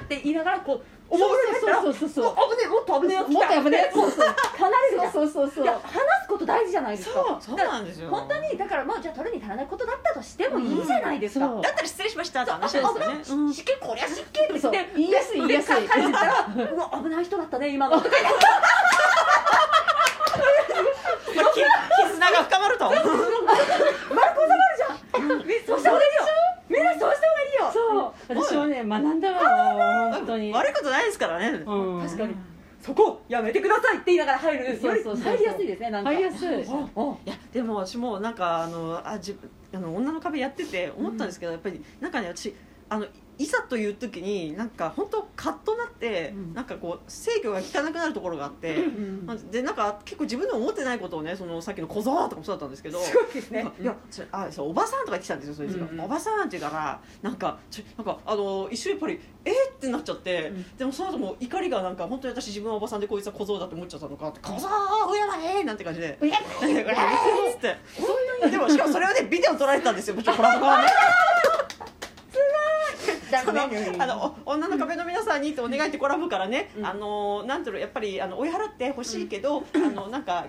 [0.00, 4.26] ーって言いながらこうおもむろに入ったらそうそうそうそう危ねえもっと危ねえやつもっと危ねえそうそう
[4.58, 5.50] 離れるじゃんそうそう。
[5.50, 7.38] そう話すこと大事じゃないですか。
[7.40, 8.10] そうなんですよ。
[8.10, 13.06] 本当にだからまあじゃあ取るに足らないことだったとしてもいいじゃないですか、だったら失礼しましたって話ですよね。
[13.30, 13.34] う。
[13.48, 13.54] ん。
[13.54, 15.76] 湿気こりゃ湿気って言って言いやすい言いやすい。
[15.82, 18.00] で帰ってったらうわ危ない人だったね今の。
[18.00, 18.28] とか言って
[21.36, 21.60] まあき
[22.28, 23.98] 絆が深まると丸く収まる
[24.76, 26.24] じゃんそうした方がいいよ
[26.68, 32.34] みんなそうした方がいいよそう私もね学んだわ本当に悪いことないですからねうん確かに
[32.80, 36.64] そこやめてくださいって言いながら入るよりそうそう入りやすいですねなんか入りやすいい
[37.24, 39.36] やでも私もなんかあのあ自
[39.72, 42.54] あの女の壁やってて思ったんですけど、やっぱりなんかね私
[42.88, 43.06] あの
[43.38, 46.54] いざという時になんか本当カッとなって、うん。
[46.54, 48.76] なんかこう制御が効かなくなるところがあって、
[49.50, 56.00] でなんか結構自分でも思ってないことをねそのさっきの小僧とかもそうだったんですけどいやそれあそうおばさんとか言ってきたんですよそいつが、うんうん。
[56.04, 60.76] おばさんって言うからなんかちょなんかあの一瞬やっぱりえー、ってなっちゃって、うん。
[60.76, 64.68] でもその後もう怒りがなんか本当に私自分はおばさんでこいつは小僧だって思っちゃったのかって小僧
[65.08, 66.18] 親はえーなんて感じで。
[66.20, 66.82] うや「う えー!」
[67.52, 67.76] っつって。
[68.50, 70.88] でもしかもそれをねビデオ撮られてたんですよもちろんコラボ側ね
[73.44, 76.86] そのあのお女の壁の皆さんにってお願いってコラボからね、うん。
[76.86, 80.46] あのなんていうのやっぱりあの追い払ってほしいけど、あのなんか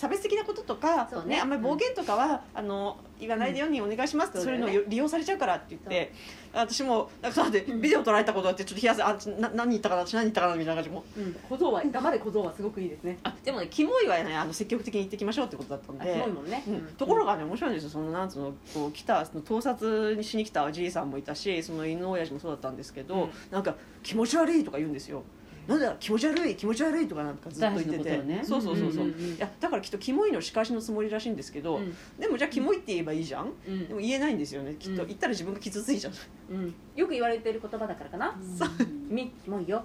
[0.00, 1.34] 差別的なこととか、ね。
[1.34, 6.10] ねあんまり暴言とかは、あの言わないでようにお願いしますって、うんそういうのを利用されちゃうからって言って
[6.54, 11.04] 私もなんかだってビデオ撮られたことあってちょっと冷やすあちな何言ったかな私何言ったかなみたいな感じも。
[11.18, 11.36] うん。
[11.50, 13.18] 小僧は黙れ小僧はすごくいいですね。
[13.24, 16.14] あでもねキモいはねあの積極的に言ってきましょうってことだったんあで。
[16.14, 16.46] いもん。
[16.46, 16.80] ね、うん。
[16.96, 17.90] ところがね面白いんですよ。
[17.90, 23.30] そのなんつうのこう来たその盗撮にしに来たおじいさんもいたしその犬親父もそうだったんですけど、うん。
[23.50, 25.22] なんか気持ち悪いとか言うんですよ
[25.70, 31.94] なんだ気持ち悪い気持ち悪いとかなんかずっと言ってて、ねそうそうそうそう、いやだからきっとキモいの仕返しのつもりらしいんですけど、うん。
[32.18, 33.88] でもじゃあキモいって言えばいいじゃん、うん。
[33.88, 35.08] でも言えないんですよねきっと、うん。
[35.08, 36.74] 言ったら自分が傷ついちゃううん。
[36.96, 38.36] よく言われてる言葉だからかな。
[38.40, 39.08] うん。
[39.08, 39.84] 君キモいよ。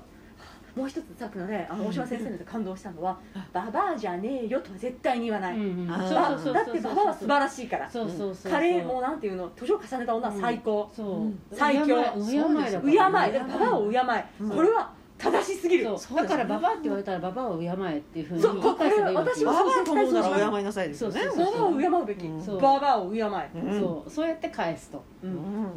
[0.76, 3.17] もう一つさっきのねあの大島先生ので感動したのは
[3.54, 7.89] 「ババアじゃねえよ」とは絶対に言わない、だってババアは素晴らしいから。
[7.89, 10.91] そうそうそうカレーもうなんていうの年を重ねた女は最高、
[11.54, 11.86] 最強。
[11.86, 12.39] 敬い。
[12.74, 14.02] だから敬らババアを敬い、
[14.41, 15.86] うんこれは正しすぎる。
[15.86, 23.80] だからババアって言われたらババアを敬えっていうふうにそうこれは私もババアと思うなら敬いなさいですよねそうババアを敬うべき、ババアを敬え、うん。
[23.80, 24.10] そう。
[24.10, 25.04] そうやって返すと。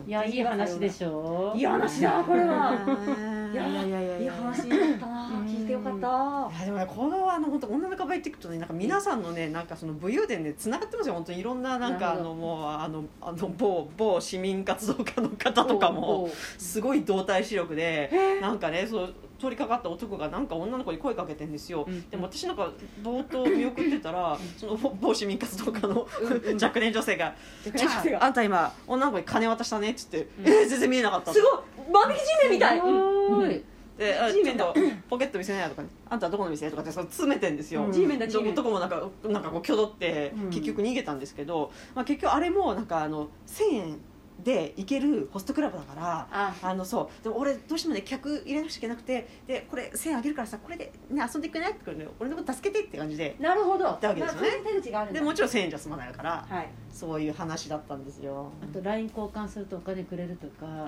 [0.06, 2.74] いやいい話でしょいい話だこれは。
[3.52, 5.28] いやいやいやいやいい話だったな。
[5.28, 5.46] うん。
[5.46, 6.56] 聞いてよかった。
[6.56, 11.14] いやでもねこのあの本当女のカバ行っていくとねなんか皆さんのねなんかその武勇伝でつながってますよ。
[11.14, 22.10] 本当にいろんななんかあのもうあのあの某某市民活動家の方とかもすごい動体視力でへなんかねそう通りかかった男がなんか女の子に声かけてんですよ、うん。
[22.10, 22.70] でも私なんか
[23.02, 26.58] 冒頭見送ってたらその某某市民活動家のうんうん。
[26.62, 30.46] 若年女性が「若じゃああんた今女の子に金渡したね」っつって「うん。
[30.46, 31.52] えー全然見えなかった」すごい
[31.92, 32.78] 万引きメンみたい。
[32.78, 33.64] すごい。
[33.98, 34.74] であちょっと
[35.10, 35.88] ポケット見せないやとかね。
[36.08, 37.90] あんたはどこの店とかってその詰めてんですよ、うん。
[37.90, 40.50] 男もなんかなんかこう挙動ってうん。
[40.50, 44.00] 結局逃げたんですけど、まあ、結局あれもなんかあの1000円
[44.42, 46.54] で行けるホストクラブだからあ。
[46.62, 47.24] あのそう。
[47.24, 51.72] でも俺どうしてもね客入れなくちゃいけなくてでこれ1000円あげるからさこれで、ね、遊んでくれない？
[51.72, 53.36] ってね俺のこと助けてって感じで。
[53.40, 53.92] なるほど。
[53.94, 54.48] たわけですよね。
[54.64, 56.68] 手口があるでもちろん1000円じゃ済まないからはい。
[56.92, 58.50] そういう話だったんですよ。
[58.62, 60.86] あと LINE 交換するとお金くれるとか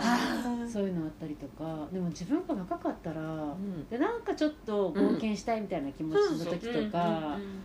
[0.73, 1.89] そういうのあったりとか。
[1.93, 3.89] でも自分が若かったら、ん。
[3.89, 7.63] でなんかちょっと冒険したいみたいな気持ちの時とか、うんうん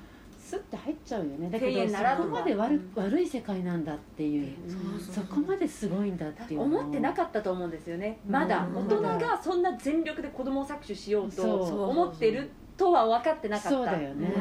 [0.56, 1.50] スッて入っちゃうよね。
[1.50, 3.04] だ1000けどそこまで悪,、うん。
[3.04, 4.54] 悪い世界なんだっていう、
[5.00, 6.62] そこまですごいんだっていう。
[6.62, 8.20] 思ってなかったと思うんですよね。
[8.28, 8.65] まだ。
[8.65, 8.88] うん。
[8.88, 11.44] 大人がそんな全力で子供を搾取しようと
[11.89, 13.70] 思ってるとは分かってなかった。
[13.70, 14.28] そうだよね。
[14.28, 14.40] う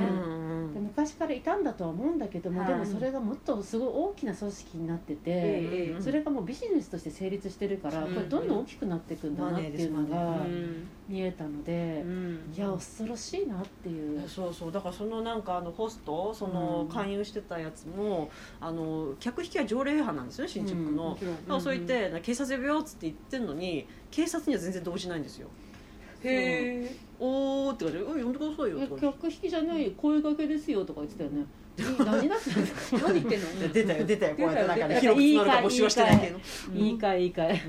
[0.70, 0.74] ん。
[0.74, 2.68] で昔からいたんだとは思うんだけども、はい。
[2.68, 8.14] でもそれがもっとすごい大きな組織になってて、ええそれがもうビジネスとして成立してるから、うん。
[8.14, 10.88] これどんどん大きくなっていくんだなっていうのがうん。
[11.08, 12.52] 見えたので、うん。
[12.56, 14.28] いや恐ろしいなっていう。
[14.28, 14.72] そうそう。
[14.72, 16.94] だからそのなんかあのホストそのうん。
[16.94, 21.60] 勧誘してたやつも、あの客引きは条例違反なんですよね新宿区の、もちろん。
[21.60, 25.48] そう言って、警察呼ぶよっつって言ってるのに警察には全然動じないんですよ
[26.28, 27.98] へえおーって感じ。
[28.00, 31.44] で「うん呼んでくださいよ」えとか客引きじゃない声掛けですよとか言ってたよね。
[31.78, 32.36] え何だ
[33.02, 33.72] 何言ってんの？
[33.72, 36.38] 出たよ出たよこうやってなんかね広く募集はしてないけど。
[36.74, 37.60] いいかいいいかい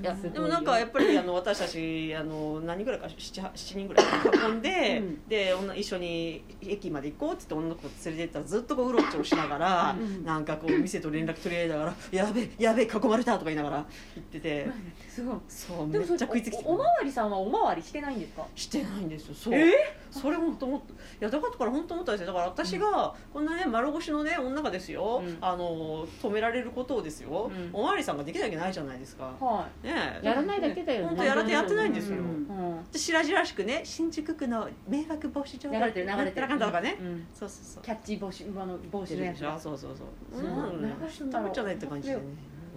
[0.00, 4.06] いでもなんかやっぱりあの私たちあの何人ぐらいか 7, 7人ぐらい
[4.50, 5.28] 囲んで、うん。
[5.28, 10.24] で女一緒に駅まで行こうって言って女の子連れて行ったらずっとこううろちょろしながら、うん。
[10.24, 14.66] なんかこう店と連絡取り合いながら「やべえやべえ囲まれた」とか言いながら言ってて。
[15.08, 15.36] すごい。
[15.48, 18.46] そうめっちゃ食いつきておおまわりさんはおまわりしてないんですか？
[18.54, 22.26] してないんですよそう、えそれ本当思ったいやだから本当思ったんですよ。
[22.28, 25.38] だから私がこんなね丸腰のね女がですよ、うん。
[25.40, 27.70] あの止められることをですよ、うん。
[27.72, 30.20] おまわりさんができなきゃないじゃないですか、はね。
[30.22, 31.06] えやらないだけだよね。
[31.08, 32.16] 本当やらてやってないんですよ。
[32.16, 32.84] うい、うん。
[32.90, 36.48] で白々しくね新宿区の迷惑防止条例流れてる流れてる。
[36.48, 37.26] なんとかね、うん。
[37.32, 37.82] そうそうそう。
[37.84, 39.58] キャッチ帽子あの帽子のやつでしょ。
[39.58, 40.50] そうそうそうそう。
[40.50, 40.82] うん。
[40.82, 42.22] 流すんだろう知ったもんじゃないって感じでね。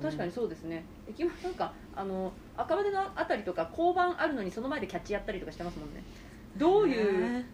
[0.01, 0.83] 確かにそうですね。
[1.07, 1.73] 駅前なんか。
[1.95, 6.03] あの赤羽のあたりとか交番あるのにその前でキャッチやったりとかしてますもんね。
[6.55, 7.45] どういうね。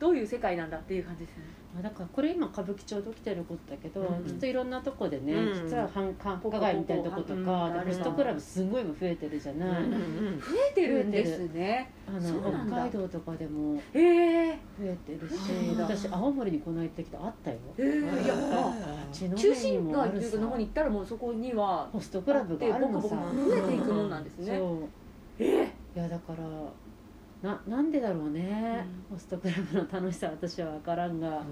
[0.00, 1.44] どういう世界なんだっていう感じですね。
[1.44, 11.38] まあだからこれ今歌舞伎町で起きてることだけど、うんきっといろんなとこでね、うん実は繁繁華街みたいなとことうんか、でうんホストクラブすごい増えてるじゃない、うんうん増えてるんです。
[11.52, 11.90] ね。
[12.06, 14.58] あの北海道とかでも増え
[15.06, 17.56] てるしそうなんだ私青森にこの間行ってきたあったよ。
[17.78, 23.08] へえいやあ血の中心街というかの方に行ったらもうそこにはホストクラブがあるのさ。
[23.08, 24.60] 増えていくもんなんですね。
[25.38, 26.44] えいやだから
[27.44, 31.42] ななんでだろうね、ホストクラブの楽しさは私は分からんが、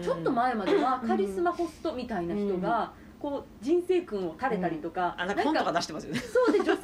[0.00, 6.20] ちょっと前まではカリスマホストみたいな人がこう人生訓を垂れたりとかあなんか本とか出してますよね。
[6.20, 6.80] そうで女性を喜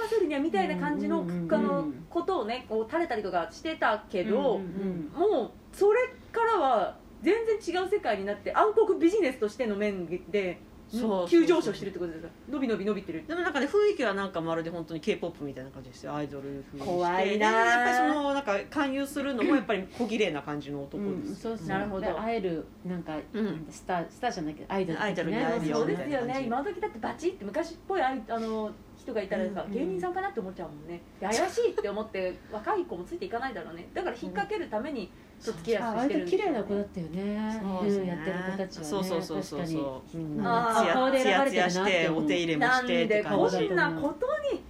[0.00, 1.28] ばせるにはみたいな感じのうん。
[1.28, 1.42] うん。
[1.42, 5.30] うんあのことをねこう垂れたりとかしてたけど、うんうん。
[5.32, 5.98] もうそれ
[6.30, 13.24] からは全然違う世界になって暗黒ビジネスとしての面でそう急上昇してるってことですか伸び伸び伸びてる。
[13.26, 16.14] でもなんかね雰囲気はなんかまるで本当に k p o p みたいな感じですよ。
[16.14, 16.94] アイドル風にして。
[16.94, 21.66] 怖いなでやっぱりそのなんか勧誘するのもやっぱり小綺麗な感じの男うんです、そうそう。
[21.68, 22.06] なるほど。
[22.06, 23.66] で会えるなんか、うん。
[23.70, 26.42] スタースターじゃないけどアイドルアイドルにね会えるよそうですよね。
[26.46, 31.02] 今時だってバチって昔っぽいあの人がいたらさ、うん芸人さんかなって思っちゃうもんね。
[31.20, 33.88] で 怪しいって思って若い子もついていかないだろうね。
[33.94, 35.10] だから引っ掛けるために
[35.44, 35.52] と
[35.96, 37.60] 割と綺麗な子だったよね。
[37.62, 38.02] そうですね。
[38.02, 38.88] うんやってる子たちはね。
[38.88, 40.16] そうそうそうそうそう。
[40.16, 40.40] みん。
[40.40, 40.92] あなー。
[40.92, 43.92] 顔で選ばれてるなってお手入れもしてってで感じな。
[43.92, 44.64] ことに。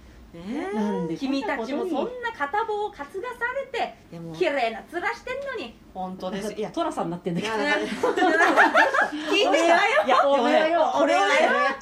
[1.17, 3.15] 君たちもそんなこ片棒を担がさ
[3.71, 3.95] れて
[4.37, 5.77] 綺麗な面してんのに。
[5.93, 6.53] 本当です。
[6.53, 7.53] いやトラさんになってんだけど。
[9.31, 11.33] 聞いておめえはよいやでもねこれをね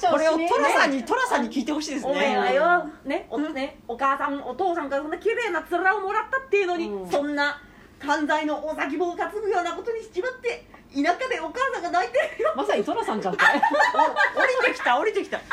[0.08, 7.10] これをねトラさんにトラさんに聞いてほしいですおめえはねよ、ねおね、お母さんお父さんからそんな綺麗な面をもらったっていうのに、うん。
[7.10, 7.60] そんな
[7.98, 12.52] 犯罪のお先棒を担ぐようなことにしちまって田舎でお母さんが泣いてるよ。
[12.56, 13.34] まさにトラさんじゃん。
[13.34, 15.40] って降りてきた降りてきた。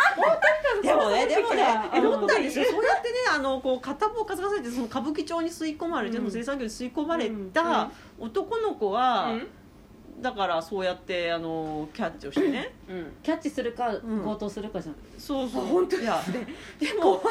[0.81, 1.63] でもねでもね
[1.95, 6.31] うん思ったんですよそうやってねあのこう片棒担がされてその歌舞伎町に吸い込まれて、うん。
[6.31, 9.35] 生産業に吸い込まれた男の子は、
[10.21, 12.73] だからそうやってあのキャッチをしてね。
[12.89, 13.13] うん。
[13.23, 14.01] キャッチするかん。
[14.23, 14.95] 強盗するかじゃん。
[15.17, 15.65] そうそう。
[15.65, 16.21] 本当いや
[16.79, 17.23] ででもつ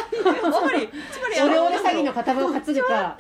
[0.63, 3.17] まりつまりオレオレ詐欺の片棒を担ぐか。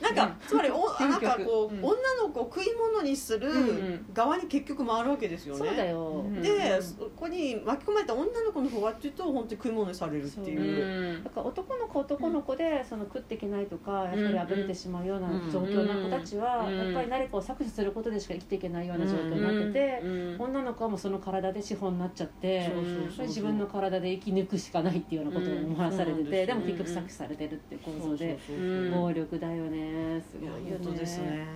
[0.00, 1.84] なんか、つまりおあなんかこう、うん。
[1.84, 6.24] 女の子を食い物にするん側に結局回るわけですよね、そうだよ。
[6.24, 6.40] うん。
[6.40, 11.22] で、そこに巻き込まれた女の子の方はっていうと本当に食い物にされるっていう。
[11.24, 20.02] だから男の子男の子でその食っていけないとかやっぱりあぶれてしまうようなうん状況な子たちはうんやっぱり誰かを搾取することでしか生きていけないような状況になってて
[20.38, 22.70] 女の子はもうその体で資本になっちゃって
[23.20, 28.38] 自分の体で生き抜くしかないっていうようなことを思わされててでうんも結局搾取されてるっていう構造で
[28.94, 30.20] 暴力だよね。
[30.20, 31.46] すごいよね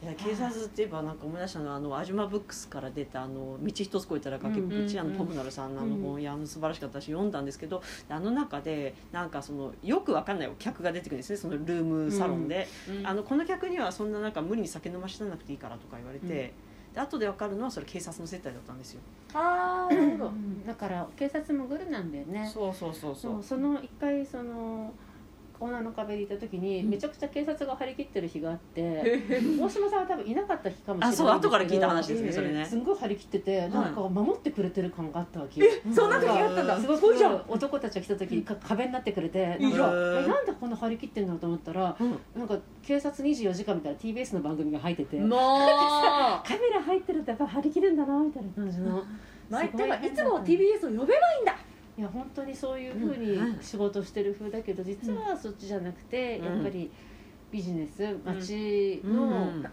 [0.00, 12.68] いや警察って言えばなんか思い出したのはあのアジュマブックスから出たあの道一つ越えたら崖っぷち、うんあのポムナルさんのあの本、いやあの素晴らしかったし読んだんですけどあの中でなんかそのよくわかんない客が出てくるんですねそのルームサロンで、
[13.02, 16.52] あのこの客にはそんななんか無理に酒飲ましなくていいからとか言われて、
[16.94, 19.00] で後でわかるのはそれ警察の接待だったんですよ、
[19.34, 20.26] ああなるほど。
[20.26, 22.48] うんだから警察もグルなんだよね。
[22.52, 23.16] そうそうそう。
[23.16, 24.92] そうその一回その
[25.60, 29.20] 女の壁にいた時にめちゃくちゃ警察が張り切ってる日があって
[29.60, 32.64] 大島さんは多分いなかった日かもしれないあそう後から聞いた話ですねそれね。
[32.64, 36.78] すんごい張り切っててなんか守ってくれてる感があったわけえそんな時あったんだ。
[36.78, 37.38] すごいじゃん。
[37.38, 39.90] く男たちが来た時か壁になってくれてなんか
[40.24, 42.18] えなんでこんな張り切ってんのと思ったらうん。
[42.36, 45.30] なんか警察24時間みたいな TBS の番組が入っててもう
[46.46, 49.02] カメラ入ってるとやっぱ張り切るんだなみたいな感じの。
[49.50, 51.56] 前すごいだからいつも TBS を呼べばいいんだ
[51.98, 56.44] いや本当にそういうふうにうん仕事してる風だけど実はそっちじゃなくて、うん。
[56.44, 56.90] やっぱり
[57.50, 59.64] ビジネス街のうん。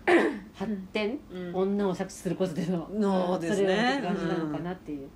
[0.55, 1.55] 発展、うん。
[1.55, 3.67] 女を搾取することでの、そうですね。
[3.67, 5.09] それはって感じなのかなっていう、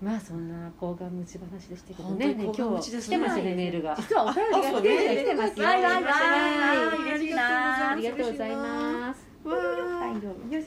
[0.00, 2.44] まあそんな高顔無知話でしたけどねね。
[2.56, 3.96] 今日来てますねメールが。
[3.96, 5.66] 実はお便りが来て来てますよ。
[5.66, 5.82] わい。
[5.82, 7.90] わいはい嬉しいな。
[7.90, 9.26] ありがとうございます。
[9.44, 9.58] わー。
[9.58, 10.66] はいよし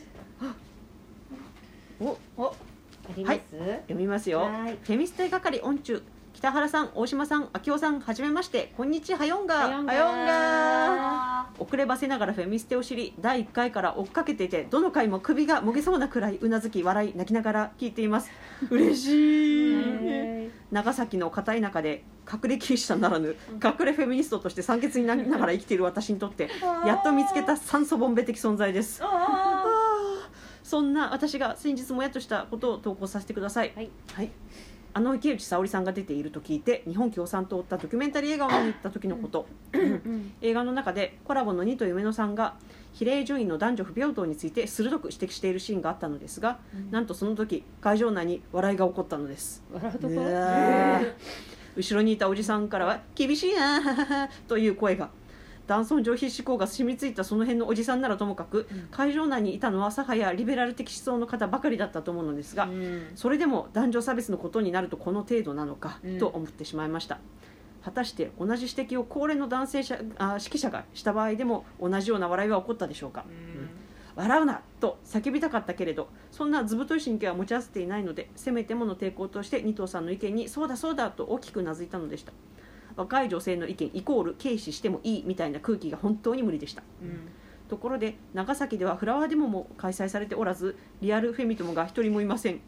[2.01, 2.68] おあ
[3.15, 4.39] ります、読みますよ。
[4.41, 4.77] はい。
[4.81, 9.55] フェミステ係オンチュ北原さん大島さん秋夫さんはじめましてこんにちはよんが。
[9.55, 9.93] はよんが。
[9.95, 18.31] あ遅ればせながらフェミステを知り第1回から追っかけていてどの回も首がもげそうなくらいうなずき笑い泣きながら聞いています。
[18.69, 19.75] 嬉しい。
[19.75, 20.49] はい。
[20.71, 26.49] 長崎の片田舎で隠れキリシタンならぬ隠れフェミニストとして酸欠になりながら生きている私にとって
[26.85, 29.01] やっと見つけた酸素ボンベ的存在です。
[29.03, 29.63] あ
[30.69, 33.73] そんな私が先日もやっとしたことを投稿させてください。
[33.75, 34.29] はい、はい、
[34.93, 39.47] あの池内沙織さんが出ていると聞いて日本共産党を追ったドキュメンタリー映画を見に行った時のこと。
[39.73, 42.53] うん映画の中でコラボの二と夢野さんが
[42.93, 46.91] 比例順位の男女不平等について鋭く指摘しているシーンがあったのですが、うん。
[46.91, 49.63] なんとその時会場内に笑いが起こったのです。
[49.73, 50.13] 笑うとこ、
[51.75, 55.09] 後ろにいたおじさんからは「厳しいなははは」という声が
[55.69, 58.87] 男尊女卑志向が染みついたその辺のおじさんならともかく、うん。
[58.89, 67.19] 会場内にいたのは左派やリベラル的思想の方ばかりだったと思うのですが、うんそれでも男女差別のことになるとこの程度なのか、うんと思ってしまいました
[67.83, 73.25] 果たして同じ指摘を高齢の男性者あ指揮者がした場合でも同じような笑いは起こったでしょうか、
[74.15, 82.33] 笑うなと叫びたかったけれどそんな図太い神経は持ち合わせていないのでせめてもの抵抗として二藤さんの意見にそうだそうだと大きくうなずいたのでした
[82.99, 86.83] 若い女性の意見イコール軽視してもいいみたいな空気が本当に無理でした。
[87.69, 92.59] ところで長崎ではフラワーデモも開催されておらずリアルフェミ友が一人もいません。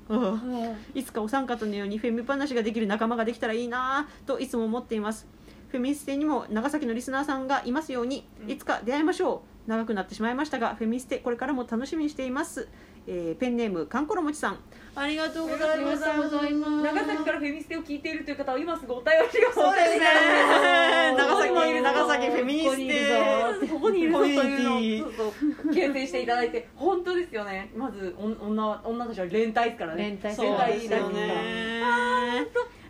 [0.95, 5.27] いつかお三方のようにフェミ話ができる仲間ができたらいいなぁといつも思っています。
[5.67, 9.69] フェミステにも長崎のリスナーさんがいますようにいつか出会いましょう。
[9.69, 12.69] 長くなってしまいましたがフェミステこれからも楽しみにしています。
[13.07, 14.59] えーペンネームかんころもちさん
[14.93, 16.01] ありがとうございます。
[16.01, 16.11] 長
[17.05, 19.53] 崎からフェミステを聞いているという方は今すぐお便りが。
[19.53, 21.15] そうですね。
[21.17, 24.19] 長崎ここにいる長崎フェミニステここにいるぞ。
[24.19, 25.33] というのを
[25.73, 27.71] 形成していただいて本当ですよね。
[27.75, 30.19] まずお女女たちは連帯ですからね。
[30.21, 30.43] 連帯
[30.89, 31.21] 連帯ね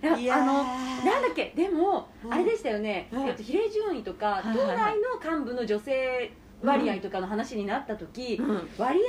[0.02, 0.42] いやいやー。
[0.42, 1.54] あのなんだっけ？
[1.56, 3.30] でも、うんあれでしたよね、はい。
[3.30, 6.32] えっと、比例順位とか、はいはい党内の幹部の女性
[6.64, 8.70] 割合とかの話になった時、うん。
[8.80, 9.00] 割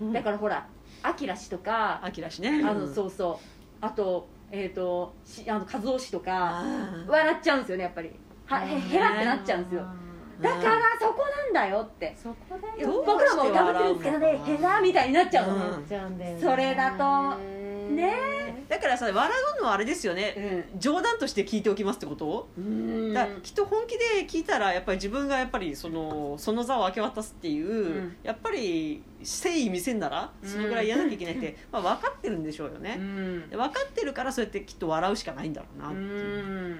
[0.00, 0.12] 合、うん。
[0.12, 0.66] だからほら
[1.02, 2.62] あきら氏とか、あきらしね。
[2.64, 3.36] あのそうそう。
[3.80, 6.62] あとえっ、としあの和夫氏とか
[7.08, 8.10] 笑っちゃうんですよねやっぱり。
[8.46, 9.86] はへへらってなっちゃうんですよ。
[10.40, 12.14] だからそこなんだよって。
[12.20, 13.02] そこだよ。
[13.04, 16.40] 僕らも歌ってるんですけどねへらみたいになっちゃうの、うん。
[16.40, 17.38] それだと
[17.96, 18.64] ね。
[18.68, 20.66] だからさ笑うのはあれですよね。
[20.78, 22.48] 冗談として聞いておきますってこと？
[22.56, 23.12] うん。
[23.12, 28.16] だきっと本気で聞いたらやっぱり自分がやっぱりそのその座を明け渡すっていう、ん。
[28.22, 32.98] やっぱり誠意見せんならそのぐらいやらなきゃいけないって、 まあ、分かってるんでしょうようね、
[33.50, 36.78] 分かってるからそうやってきっと笑うしかないんだろうなうっていう、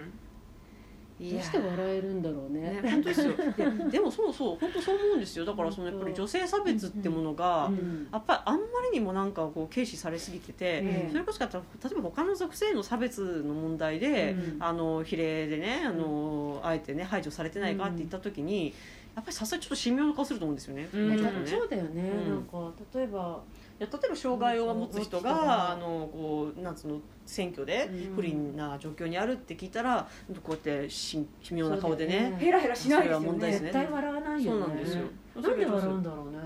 [1.30, 2.80] どうして笑えるんだろうね。
[2.82, 3.32] ね、本当ですよ。
[3.56, 5.44] ででもそうそう本当そう思うんですよ。
[5.44, 8.62] だからそのやっぱり女性差別ってものが、うんやっぱりあんま
[8.92, 11.10] りにもなんかこう軽視されすぎてて、ええ。
[11.10, 11.58] それこそか例
[11.90, 18.72] えば他の属性の差別の問題で、うんあの比例でねあの、あえてね排除されてないかって言った時に、
[19.14, 20.82] やっぱりさすがにちょっと神妙な顔すると思うんですよね。
[20.82, 21.18] ね。
[21.46, 22.30] そうだよね、うん。
[22.30, 23.40] なんか例えば
[23.78, 25.72] 例えば障害を持つ人がが。
[25.72, 28.14] あのこうなんつうの選挙でうん。
[28.14, 30.08] 不利な状況にあるって聞いたら
[30.42, 32.36] こうやって神奇妙な顔でね。
[32.38, 33.52] ヘラヘラしないですよね。
[33.52, 34.60] 絶対笑わないよね。
[34.60, 35.04] そうなんですよ。
[35.34, 36.38] なんで笑うんだろうね。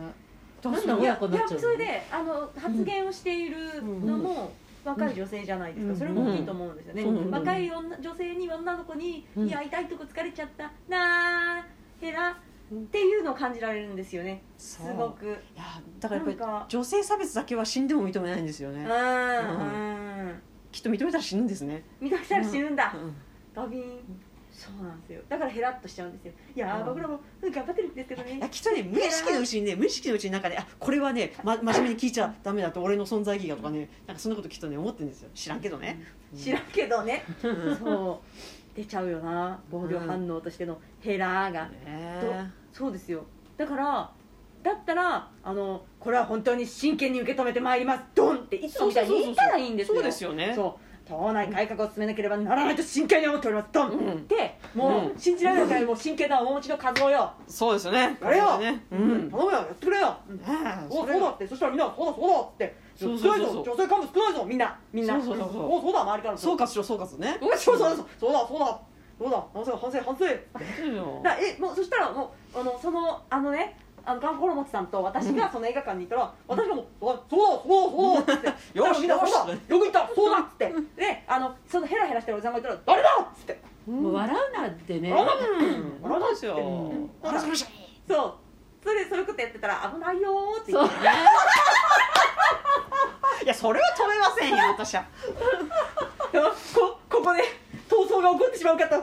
[0.63, 1.61] なんで親子になっちゃうの？
[1.61, 4.53] それであの発言をしているのも、
[4.85, 5.99] 若い女性じゃないですか、うん。
[5.99, 7.31] それも大きいと思うんですよね、うん。
[7.31, 9.49] 若い女女性に女の子に「うん。
[9.49, 10.73] いや痛いとこ疲れちゃった。
[10.89, 11.67] なあ
[12.01, 12.37] ヘラ」
[12.73, 14.43] っていうのを感じられるんですよね。
[14.59, 15.27] すごく。
[15.27, 15.65] いや
[16.01, 18.85] だからやっぱり女性差別だけは死んでも認めないんですよね。
[18.85, 18.93] うんう
[20.31, 20.43] ん。
[20.73, 23.15] きっと認めたら死ぬんですね、見たしたら死ぬんだ、うん
[23.55, 24.01] ガビン。
[24.53, 25.21] そうなんですよ。
[25.29, 26.33] だからヘラっとしちゃうんですよ。
[26.55, 28.37] いや僕らもうん頑張ってるんですけどね。
[28.37, 35.31] いやきっとね無意識のうちにね無意識のうちになんかねあこれはね、ま、真面目に聞いちゃダメだと俺の存在意義がとかねなんかそんなこときっとね思ってるんですよ。
[35.35, 36.03] 知らんけどね、
[36.35, 37.25] 知らんけどね。
[37.43, 37.77] うん。
[37.77, 43.25] そう出ちゃうよな防御反応としてのヘラーが、ねそうですよ。
[43.57, 44.11] だから
[44.63, 48.05] だったらあのこれは本当に真剣に受け止めてまいります。
[48.15, 49.95] ドンっていつもみたいに言ったらいいんですよ。
[49.95, 50.53] そうですよね。
[50.55, 51.09] そう。
[51.09, 55.19] 党内改革を進めなければならないと真剣に思っておりますドン、うんってもう、うん。
[55.19, 58.19] 信じられないくらいもう真剣な面持ちの数をよ、そうですよね。
[58.21, 58.59] やれよ。
[58.59, 59.27] ねううん。
[59.29, 59.59] ん、頼むよ。
[59.59, 60.17] やってくれよ、
[60.91, 61.47] そうだって。
[61.47, 64.79] そしたらみんなそうだそうだってそうそう女性幹部少ないぞみんな。
[64.93, 65.15] みんな。
[65.21, 65.73] そうそうそうそう。
[65.73, 67.39] おそうだ周りから総括しろ総括ね。
[67.57, 67.97] そうそうそう。
[67.97, 68.81] そうそうだそうだ。
[69.19, 69.77] そうだ反省。
[69.77, 71.23] 反省反省。
[71.23, 78.49] だえもうそしたらもうあのそのあのねあのガンコロモチさんと私がその映画館に行ったら、私がもう「あそうだそうだそうだ」っつって。
[78.79, 79.33] よしみんなよし。
[79.33, 80.75] そうだよく言ったそうだ」っつって。
[80.97, 85.13] であのそのヘラヘラしてるおじさんがいたら「誰だ!」っつってもう笑うなってね。
[85.13, 86.57] 笑うん笑うんですよ。
[86.57, 87.51] うん笑って。
[87.51, 87.65] まし
[88.07, 88.35] たそう。
[88.85, 90.89] それでそういうことやってたら危ないよーって言そう。
[90.89, 90.97] って
[93.47, 95.05] いやそれは止めませんよ私は。
[96.75, 97.45] こここで
[97.89, 98.97] 闘争が起こってしまうかと。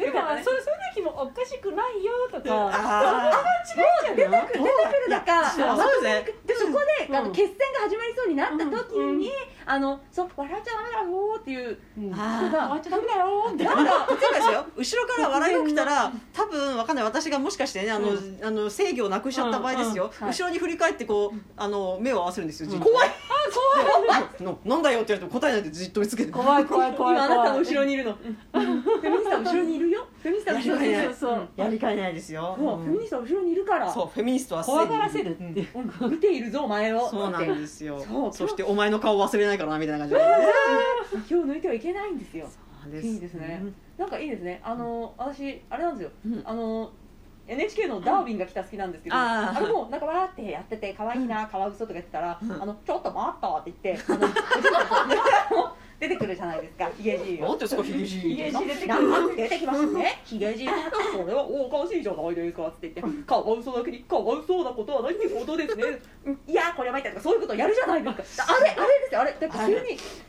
[0.00, 0.44] でもよかったね。
[0.44, 2.70] そうそういう時もおかしくないよとか。
[2.72, 3.30] あ
[3.68, 4.16] 違うじゃん。
[4.16, 6.34] 出てくる出てくるだかそうですね。
[6.46, 9.32] でそこで、あのうん決戦が始まりそうになった時に、うん
[9.66, 12.10] あのそう笑っちゃダメだよーっていううん。
[12.10, 13.64] 笑っちゃダメだよって。
[13.64, 17.04] なんか例えばですよ後ろから笑いが来たら多分わかんない。
[17.04, 22.86] 私がもしかしてねあの、うあの制御をなくしちゃった場合ですよ、後ろに振り返ってこうあの目を合わせるんですよ、じっと。
[22.86, 23.08] 怖い。
[24.40, 26.32] のなんだよって言われても答えないでじっと追いつけて。
[26.32, 28.12] 怖い怖い怖い今 あなたの怖い後ろにいるの。
[28.12, 30.06] フェミニストは後ろにいるよ。
[30.22, 30.86] フェミニストは後ろに。
[30.86, 31.04] いるやりかねない。
[31.06, 33.92] そうそうやりかねないですよ、フェミニストは後ろにいるから。
[33.92, 35.60] そうフェミニストは怖がらせるって。
[35.60, 35.68] いう
[36.00, 36.10] うん。
[36.10, 37.08] 見ているぞお前を。
[37.08, 37.98] そうなんですよ。
[38.06, 38.32] そう。
[38.32, 40.20] そしてお前の顔忘れないからなみたいな感じで。
[41.26, 42.46] 気を抜いてはいけないんですよ。
[42.92, 43.62] いいですね。
[43.98, 44.60] なんかいいですね。
[44.64, 46.10] あの私あれなんですよ。
[46.26, 46.42] うん。
[46.44, 46.90] あの
[47.46, 52.62] NHK のダーウィンが来た好きなんですけど、あれもなんかわーってやってて可愛いなカワウソとか言ってたら、うん。
[52.62, 56.90] あのちょっと待ったって言ってあの 出てくるじゃないですか。
[56.96, 60.20] ヒゲじいなんですかヒゲじいヒゲじい出てくる出てきますね。
[60.24, 60.68] ヒゲじい。
[61.12, 63.22] それはおかしいじゃないですかって言って。
[63.26, 66.00] カワウソだけにカワウソなことはないってことですね。
[66.24, 66.40] うん。
[66.46, 68.46] いやこれは参ったとかそういうことをやるじゃないですか。
[68.48, 69.20] あれあれですよ。
[69.20, 69.80] あれだから急に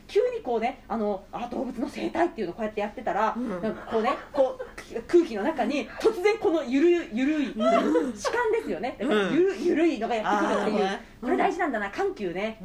[0.06, 3.48] 急にこうねあのあ動物の生態っていうのをこうやってやってたら、うん。
[3.48, 8.96] なんかこうねこう空気の中に突然このゆるゆるい主観ですよね。
[9.00, 11.90] だからゆるゆるいのがやってくるっていう、これ大事なんだな。
[11.90, 12.60] 緩急ね。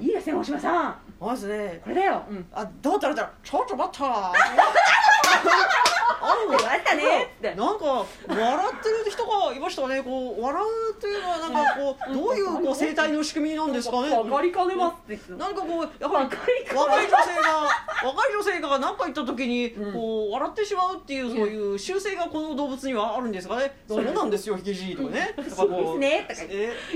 [0.00, 0.96] いいですね大島さん
[1.36, 3.32] そうでこれだよ、うん、あどうだろうだろう。
[3.42, 4.32] ちょっと待った
[6.20, 7.24] あの出ましたね。
[7.24, 10.02] っ てなんか笑ってる人がいましたね。
[10.02, 14.16] こう笑うというのはなんかこうどういうこう生態の仕組みなんですかね。
[14.16, 16.28] わかりかねますってなんかこうやっぱり
[16.76, 17.68] 若い女性が
[18.04, 23.74] 若い女性が何か言った時にこう笑ってしまうっていうそういう習性がこの動物にはあるんですかね。
[23.88, 26.26] そうなんですよヒゲじいとかねそうですね。
[26.28, 26.42] とか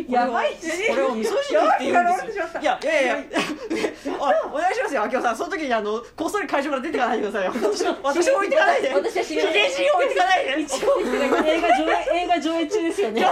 [0.09, 2.45] やばいこれをこれを味噌汁って言うんですよ。
[2.61, 3.19] いやいやいや。
[4.21, 5.37] あお願いしますよ秋夫さん。
[5.37, 7.53] その時にあのこっそり会場から出てかないでくださいよ。
[8.03, 13.21] 私私置いてかないで私は知りませんい置いてかないで映画上映映画上映中ですよね。
[13.21, 13.29] ざ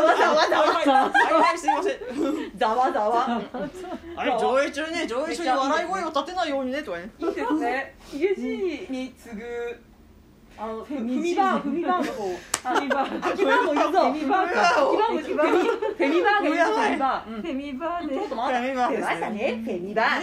[0.00, 1.58] わざわざわはいはい。
[1.58, 1.96] すいません
[2.56, 3.42] ざわざわ。
[4.16, 7.10] あれ上映中ね上映中に笑い声を立てないようにねとかね。
[7.18, 7.94] いいですね。
[8.06, 9.42] ヒゲじいに次ぐ
[10.58, 13.44] あのフェミバーフェミバーの方フェミバー秋
[14.26, 15.48] バフェミバー
[15.96, 17.42] フェミバーがフェミバーうん。
[17.42, 18.60] フェミバーでちょっと待って。
[18.60, 20.20] フェミバーね出ましたねフェミバー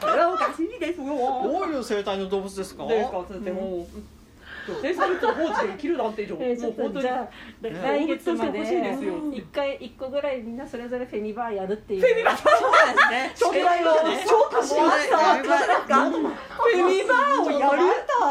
[0.00, 1.06] これはおかしいですよ。
[1.06, 2.86] どういう生態の動物ですか？
[2.86, 3.86] ですかつってもう女
[4.82, 7.08] 性差別を放置で生きるなんて以上えーもう本当に。
[7.82, 9.14] 来月まで欲しいですよ。
[9.32, 12.00] 一回一個ぐらいみんなそれぞれフェミバーやるっていう。
[12.00, 12.36] フェミバー。
[12.36, 13.32] そうですね。
[13.34, 16.10] ちょっとちょっとしましたなんか。
[16.10, 17.78] フェミバーをやる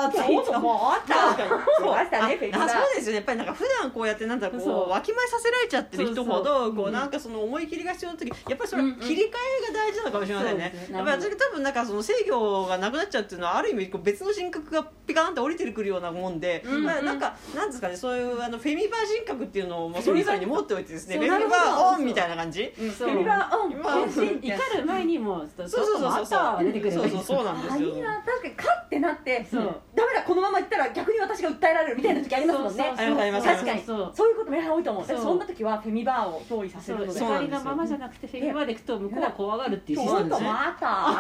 [0.09, 0.17] って。
[0.17, 2.27] ちょっともうあった。
[2.27, 2.63] ねフェミバー。
[2.63, 3.15] あそうですよね。
[3.17, 4.86] やっぱりなんか普段こうやってなんだこそう。
[4.88, 9.27] うわきまえさせられちゃってる人ほどこうなんかその思い切りが必要な時やっぱりそれ切り替
[9.69, 10.88] えが大事なのかもしれませんね。
[10.91, 16.84] やっぱり私多分なんかその制御がなくなっちゃうっていうのはある意味こう別の人格がピカーンって降りてくるようなもんで、うんうん。
[16.84, 22.72] まあ、なんかなんですかねそういうあのフェミバー人格っていうのをもうそれぞれに持っておいてですねフェミバーオンみたいな感じ。
[22.80, 23.09] うんフそう。
[23.09, 25.99] ェミバーうん今怒る前にもうそうそうそう。
[26.01, 27.91] そうあったわ出てくるそうそうそうなんですよ。
[27.93, 28.24] あいいな。
[28.26, 29.76] 確かにカッてなってそう。
[29.95, 32.93] ダメだこのままいったら逆に私が訴えられるみたいな時ありますもんね。
[32.97, 33.47] ありますあります。
[33.47, 33.82] 確かに。
[33.82, 34.11] そう。
[34.13, 35.05] そういうことめっちゃ多いと思う。
[35.05, 35.17] そう。
[35.17, 36.97] そんな時はフェミバーを憑依させそう。
[36.99, 41.20] るのでそう怒りのままじゃなくてフェミバーでいくと向こうは怖がるっていうシステムですねちょっとまた？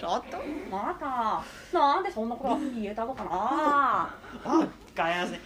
[0.00, 0.36] ちょっと
[0.70, 1.42] また？
[1.74, 4.14] なんでそんなことが言えたのかな？
[4.46, 4.66] あ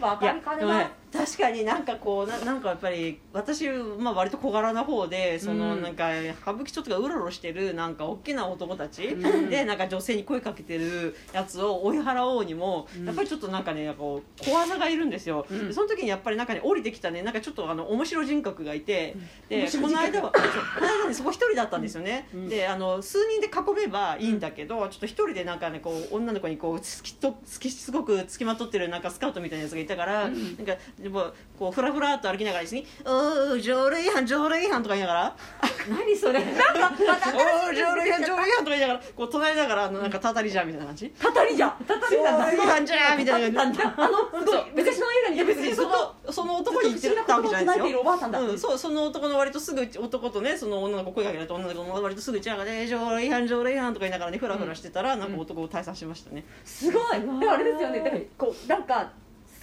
[0.01, 5.83] わかりかねますい確かになんかこうななんかやっぱり私、まあ、割と小柄な方でその、うん。
[5.83, 6.11] なんか
[6.43, 9.51] 歌舞伎町とかうろうろしてるなんか大きな男たち、うん。
[9.51, 13.07] でなんか女性に声かけてるやつを追い払おうにも、うん。
[13.07, 15.69] やっぱりちょっとなんかねこう小技がいるんですよ、うん。
[15.69, 19.17] でその時にやっぱり中に降りてきたねなんかちょっとあの面白人格がいて、
[19.49, 20.13] で面白こ人格。
[20.13, 22.49] の間は そうこの間ねそこ一人だったんですよね、うん。
[22.49, 30.33] であの数人で囲めばいいんだけど、ちょっと一人でなんかねこう女の子にこうつきとつきすごくつきまとってるなんかスカウトみたいなやつがいたから、なん
[30.67, 35.37] かでもこうフラフラっと歩きながらですね「おー条例違反条例違反」とか言いながら。
[35.89, 44.31] 何それ「おー条例違反条例違反」とか言いながらこう隣ながらあのなんかたたりじゃんみたいな感じたたりじゃんたたりじゃんじゃーみたいな感じあの
[44.75, 59.11] 昔の映画にいや別にそのその男に言ってたわけじゃないですようん、そうその男の割とすぐ男とねその女の子声かけられた女の子の割とすぐうちらがね条例違反条例違反とか言いながらねフラフラしてたら、なんか男を退散しましたね、すごいでもあれですよねだからこうなんか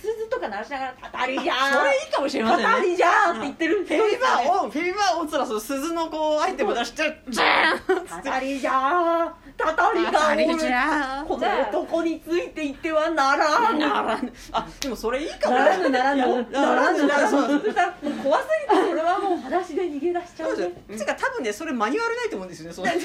[0.05, 11.47] 鈴とか鳴らしながら「たたりじゃん」それいいかもしれまたせんねたりじゃんって言ってるフェミバーをフェミバーを打つらその鈴のこうアイテム出してジャーンたたりじゃんたたりがおるじゃーこの
[11.81, 14.31] 男についていってはならんんならん。
[14.51, 17.59] あでもそれいいかもならぬならぬならぬならぬ
[18.23, 23.01] 怖すぎてそれはもう裸足で逃げ出しちゃそううねですよてか多分ねそれマニュアルないと思うんですよねそういう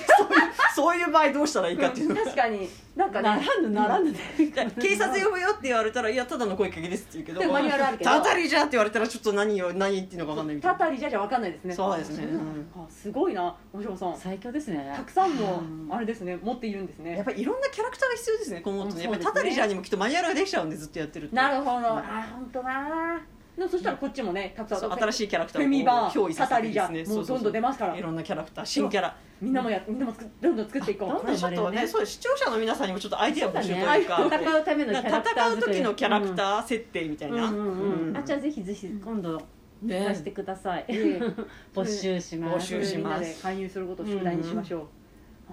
[0.75, 2.69] そういう場合どうしたらいいかっていうのが確かに
[3.01, 3.29] なんかね。
[3.29, 4.19] ならぬならぬで。
[4.79, 8.11] 警察呼ぶよって言われたら「いやただの声かけです」って言うけどでもマニュアルあるけど。
[8.11, 10.57] たたりじゃって言われたらちょっと何を何言っていうのか分かんない。
[10.57, 11.75] みたいなたたりじゃじゃわかんないですね。
[11.75, 12.25] そうですね。
[12.25, 14.17] うんあすごいな大島さん。
[14.17, 14.93] 最強ですね。
[14.95, 15.95] たくさんもうん。
[15.95, 17.17] あれですね持っているんですね。
[17.17, 19.03] やっぱりいろんなキャラクターが必要ですね今後とね。
[19.05, 19.41] やっぱりそうですね。
[19.41, 21.89] たたりじゃにもきっとマニュアルができちゃうんでずっとやってるとなるほど。
[21.89, 23.21] あ本当なでも
[23.69, 26.81] そしたらこっちもねたくさん新しいキャラクタフェミーバーを憑依させてですね。
[26.81, 27.97] たたりじゃもうどんどん出ますから。
[27.97, 29.17] いろんなキャラクター新キャラ。
[29.41, 31.09] みんなもやみんなもどんどん作っていこう。
[31.09, 34.27] どんどんこれちょっとねそう視聴者の皆さんにもちょっとアイディア募集というか。
[34.27, 37.45] 戦うためのキャラクター戦う時のキャラクター設定みたいな。
[37.45, 38.17] うんうんうんうん。
[38.17, 39.37] あじゃあぜひぜひ今度
[39.83, 40.85] ね出してください。
[40.89, 41.21] ええ
[41.75, 42.75] 募集します。
[42.75, 43.21] 募集します。
[43.21, 44.87] みんなで介入することを宿題にしましょう、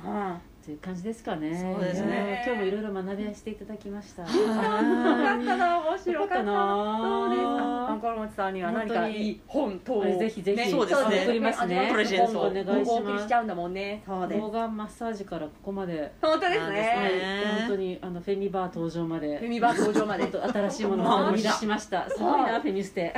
[0.05, 1.57] あという感じですかね。
[1.74, 2.43] そうですね。
[2.45, 4.24] 今日もいろいろ学びはしていただきました。
[4.24, 5.55] あよかった。
[5.55, 7.41] な面白かったなそうです。
[7.41, 10.70] アンコールモチさんには何かいい本等をぜひぜひ。
[10.70, 11.24] そうですね。
[11.24, 11.88] 送りますね。
[11.89, 12.41] プレゼント。
[12.41, 13.24] お願いします。
[13.24, 14.03] しちゃうんだもんね。
[14.05, 14.41] そうです。
[14.41, 16.11] マッサージからここまで。
[16.22, 17.43] 本当ですね。
[17.59, 19.38] 本当にあのフェミバー登場まで。
[19.38, 20.26] フェミバー登場まで。
[20.51, 22.09] 新しいものを生み出しました。
[22.09, 23.13] すごいなフェミステ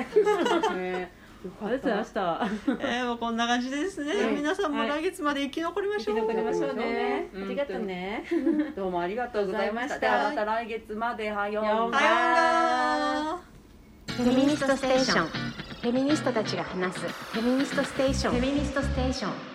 [1.48, 2.48] ねありがとうございました。
[2.82, 4.14] えーもうこんな感じですね。
[4.14, 6.16] うん皆さんも来月まで生き残りましょう。
[6.16, 7.30] 生き残りましょうね。
[7.34, 7.44] うん。
[7.46, 8.26] ありがとうね
[8.76, 9.96] どうもありがとうございました。
[9.96, 10.46] ありがとうございました。
[10.46, 11.32] また来月まで。
[11.32, 13.40] はようなら。
[14.08, 15.28] フェミニストステーション。
[15.28, 17.00] フェミニストたちが話す。
[17.08, 18.34] フェミニストステーション。
[18.34, 19.49] フェミニストステーション